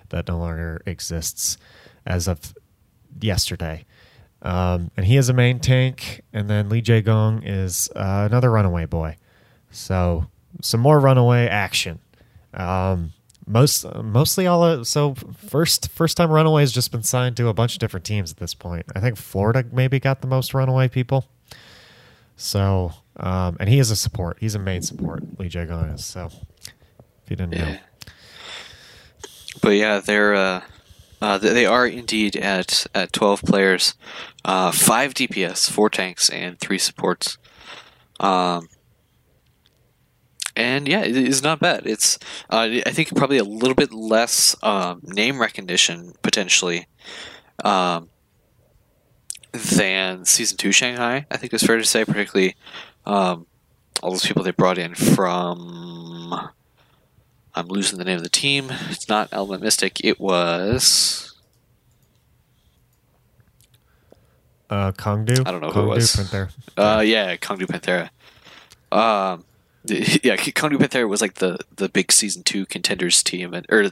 [0.09, 1.59] that no longer exists
[2.07, 2.55] as of
[3.21, 3.85] yesterday.
[4.43, 6.23] Um, and he is a main tank.
[6.33, 9.17] And then LeeJaeGon is uh, another runaway boy.
[9.71, 10.27] So
[10.63, 12.01] some more runaway action.
[12.55, 13.13] Um,
[13.49, 17.55] most mostly all of, so first first time runaway has just been signed to a
[17.55, 18.87] bunch of different teams at this point.
[18.95, 21.27] I think Florida maybe got the most runaway people.
[22.37, 24.37] So um, and he is a support.
[24.41, 25.25] He's a main support.
[25.37, 26.05] LeeJaeGon is.
[26.05, 27.77] So if you didn't know.
[29.61, 30.63] But yeah, they're uh,
[31.21, 33.95] uh, they they are indeed at at twelve players,
[34.45, 37.39] uh, five DPS, four tanks, and three supports.
[38.21, 38.69] Um,
[40.59, 41.87] and yeah, it is not bad.
[41.87, 42.19] It's
[42.51, 46.89] uh, I think probably a little bit less um, name recognition potentially
[47.65, 48.11] um,
[49.53, 51.27] than season two Shanghai.
[51.31, 52.57] I think it's fair to say, particularly
[53.07, 53.47] um,
[54.03, 56.51] all those people they brought in from.
[57.55, 58.71] I'm losing the name of the team.
[58.91, 60.05] It's not Element Mystic.
[60.05, 61.37] It was.
[64.69, 65.47] Uh, KongDoo.
[65.47, 66.17] I don't know who it KongDoo was.
[66.17, 66.49] Panther.
[66.77, 68.11] Uh, yeah, KongDoo Panthera.
[68.97, 69.45] Um,
[70.23, 73.91] yeah, KongDoo Panthera was like the the big season two contenders team, and or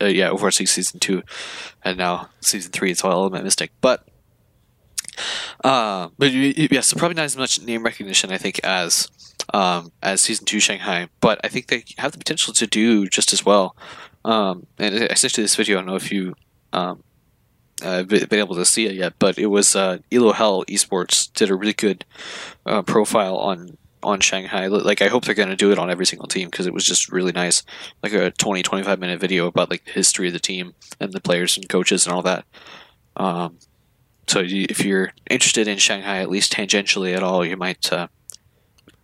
[0.00, 1.22] uh, yeah, Overwatch season two,
[1.82, 2.90] and now season three.
[2.90, 4.06] It's all Element Mystic, but.
[5.62, 9.08] Uh, but yeah, so probably not as much name recognition, I think, as
[9.52, 11.08] um, as season two Shanghai.
[11.20, 13.76] But I think they have the potential to do just as well.
[14.24, 16.34] Um, and essentially, this video, I don't know if you
[16.72, 17.04] um,
[17.82, 21.50] uh, been able to see it yet, but it was uh, Elo Hell Esports did
[21.50, 22.04] a really good
[22.66, 24.66] uh, profile on on Shanghai.
[24.66, 26.84] Like I hope they're going to do it on every single team because it was
[26.84, 27.62] just really nice,
[28.02, 31.20] like a 20 25 minute video about like the history of the team and the
[31.20, 32.44] players and coaches and all that.
[33.16, 33.58] Um,
[34.26, 38.08] so if you're interested in Shanghai at least tangentially at all, you might uh,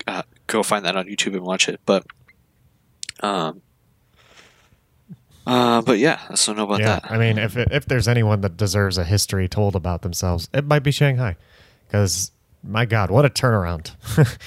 [0.07, 1.81] uh, go find that on YouTube and watch it.
[1.85, 2.07] But
[3.21, 3.63] um,
[5.47, 7.11] uh, but yeah, so know about yeah, that.
[7.11, 10.83] I mean, if if there's anyone that deserves a history told about themselves, it might
[10.83, 11.37] be Shanghai,
[11.87, 12.31] because
[12.63, 13.93] my God, what a turnaround!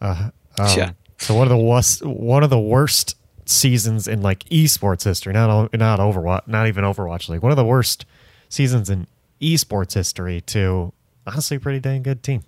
[0.00, 0.90] uh, um, Yeah.
[1.18, 5.72] So one of the worst, one of the worst seasons in like esports history, not
[5.74, 7.42] not Overwatch, not even Overwatch League.
[7.42, 8.06] One of the worst
[8.48, 9.06] seasons in
[9.40, 10.92] esports history to
[11.26, 12.42] honestly a pretty dang good team.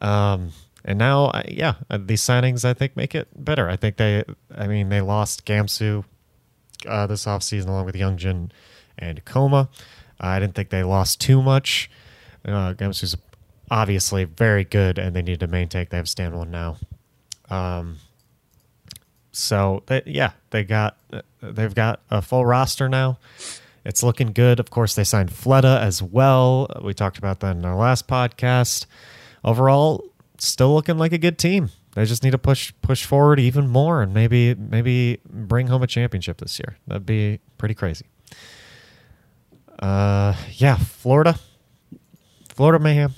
[0.00, 0.50] Um,
[0.84, 3.68] and now, I- yeah, uh, these signings I think make it better.
[3.68, 6.04] I think they, I mean, they lost Gamsu
[6.86, 8.50] uh, this offseason along with Youngjin
[8.98, 9.68] and Koma.
[10.20, 11.90] I didn't think they lost too much.
[12.44, 13.16] Uh, Gamsu's
[13.70, 15.86] obviously very good, and they need to maintain.
[15.90, 16.76] They have stand one now.
[17.50, 17.98] Um,
[19.32, 20.96] so they, yeah, they got
[21.42, 23.18] they've got a full roster now.
[23.84, 24.60] It's looking good.
[24.60, 26.68] Of course, they signed Fleta as well.
[26.82, 28.86] We talked about that in our last podcast.
[29.44, 30.04] Overall,
[30.38, 31.70] still looking like a good team.
[31.94, 35.86] They just need to push push forward even more and maybe maybe bring home a
[35.86, 36.76] championship this year.
[36.86, 38.06] That'd be pretty crazy.
[39.78, 41.38] Uh, yeah, Florida,
[42.48, 43.14] Florida Mayhem.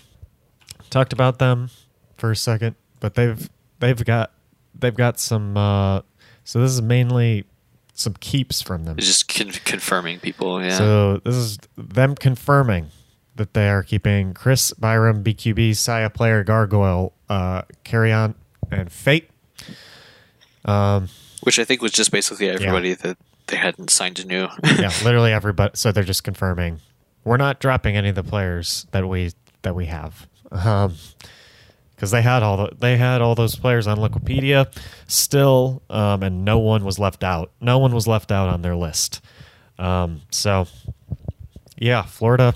[0.91, 1.71] Talked about them
[2.17, 3.49] for a second, but they've
[3.81, 4.33] they've got
[4.75, 5.57] they've got some.
[5.57, 6.03] Uh,
[6.45, 7.45] so this is mainly
[7.95, 8.97] some keeps from them.
[8.99, 10.63] It's just con- confirming people.
[10.63, 10.77] Yeah.
[10.77, 12.89] So this is them confirming
[13.37, 18.35] that they are keeping Chris Byram, BQB, Sayaplayer, Gargoyle, uh, Carry On,
[18.71, 19.29] and Fate.
[20.65, 21.09] Um,
[21.43, 24.49] Which I think was just basically everybody that they hadn't signed a new.
[24.65, 25.73] yeah, literally everybody.
[25.75, 26.81] So they're just confirming
[27.25, 29.33] we're not dropping any of the players that we
[29.63, 30.27] that we have.
[30.51, 30.95] Um,
[31.95, 34.71] because they had all the, they had all those players on Wikipedia
[35.07, 37.51] still, um, and no one was left out.
[37.59, 39.23] No one was left out on their list.
[39.79, 40.67] Um, so,
[41.79, 42.55] yeah, Florida.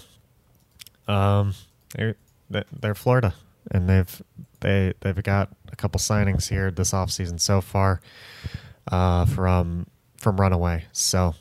[1.08, 1.54] Um,
[1.96, 2.16] they're
[2.50, 3.34] they're Florida,
[3.70, 4.22] and they've
[4.60, 8.00] they they've got a couple signings here this offseason so far
[8.92, 9.86] uh, from
[10.18, 10.84] from Runaway.
[10.92, 11.34] So,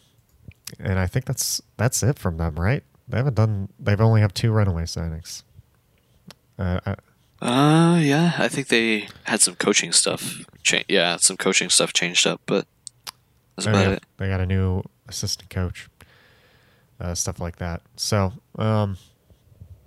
[0.80, 2.84] and I think that's that's it from them, right?
[3.08, 3.70] They haven't done.
[3.80, 5.44] They've only have two Runaway signings.
[6.60, 6.96] Uh,
[7.42, 10.42] Uh, yeah, I think they had some coaching stuff.
[10.62, 12.68] Cha- yeah, some coaching stuff changed up, but
[13.56, 13.92] that's Oh, about yeah.
[13.94, 14.04] it.
[14.18, 15.88] They got a new assistant coach,
[17.00, 17.82] uh, stuff like that.
[17.96, 18.98] So, um,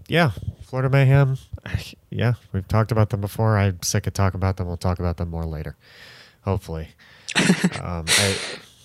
[0.09, 0.31] yeah,
[0.62, 1.37] Florida Mayhem.
[2.14, 3.57] Yeah, we've talked about them before.
[3.57, 4.66] I'm sick of talking about them.
[4.66, 5.77] We'll talk about them more later,
[6.43, 6.89] hopefully.
[7.81, 8.37] um, I,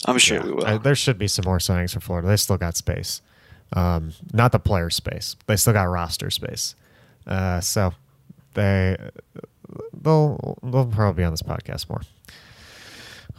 [0.06, 0.66] I'm sure yeah, we will.
[0.66, 2.28] I- there should be some more signings for Florida.
[2.30, 3.22] They still got space,
[3.74, 5.36] um, not the player space.
[5.46, 6.74] They still got roster space.
[7.28, 7.94] Uh, so
[8.54, 8.96] they
[9.94, 12.02] they'll they'll probably be on this podcast more.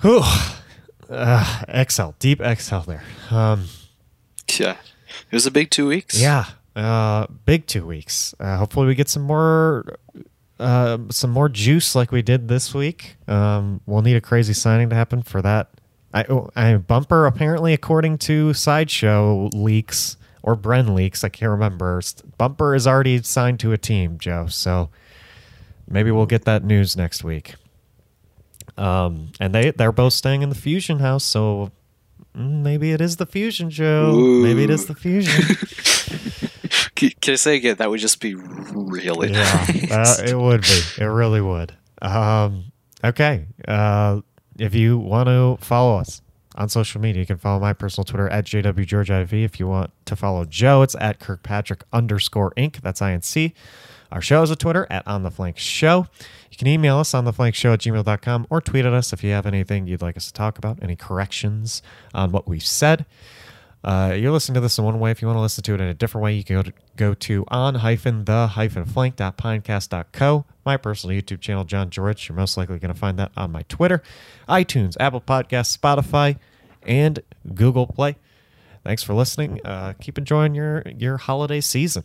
[0.02, 0.22] Whew.
[1.10, 3.02] Uh, exhale, deep exhale there.
[3.30, 3.64] Um,
[4.58, 4.76] yeah,
[5.30, 6.20] it was a big two weeks.
[6.20, 6.44] yeah,
[6.76, 8.34] uh, big two weeks.
[8.38, 9.86] Uh, hopefully, we get some more,
[10.60, 13.16] uh, some more juice like we did this week.
[13.26, 15.70] Um, we'll need a crazy signing to happen for that.
[16.12, 20.16] I, oh, I bumper apparently, according to sideshow leaks
[20.48, 21.24] or Bren Leaks.
[21.24, 22.00] I can't remember.
[22.38, 24.46] Bumper is already signed to a team, Joe.
[24.46, 24.88] So
[25.86, 27.56] maybe we'll get that news next week.
[28.78, 31.70] Um, and they they're both staying in the Fusion house, so
[32.34, 34.14] mm, maybe it is the Fusion, Joe.
[34.14, 34.42] Ooh.
[34.42, 35.44] Maybe it is the Fusion.
[36.94, 37.76] Can can I say again?
[37.76, 40.20] That would just be really yeah, nice.
[40.20, 40.80] uh, it would be.
[40.98, 41.72] It really would.
[42.02, 42.72] Um,
[43.04, 43.46] okay.
[43.66, 44.22] Uh,
[44.58, 46.22] if you want to follow us
[46.58, 49.44] on social media, you can follow my personal Twitter at JWGeorgeIV.
[49.44, 52.80] If you want to follow Joe, it's at Kirkpatrick underscore Inc.
[52.82, 53.52] That's INC.
[54.10, 56.08] Our show is a Twitter at On The Flank Show.
[56.50, 59.46] You can email us on theflankshow at gmail.com or tweet at us if you have
[59.46, 61.82] anything you'd like us to talk about, any corrections
[62.12, 63.06] on what we've said.
[63.84, 65.12] Uh, you're listening to this in one way.
[65.12, 66.72] If you want to listen to it in a different way, you can go to,
[66.96, 72.28] go to on hyphen the hyphen flank.pinecast.co, my personal YouTube channel, John George.
[72.28, 74.02] You're most likely going to find that on my Twitter,
[74.48, 76.38] iTunes, Apple Podcasts, Spotify,
[76.82, 77.20] and
[77.54, 78.16] Google Play.
[78.84, 79.60] Thanks for listening.
[79.64, 82.04] Uh, keep enjoying your, your holiday season.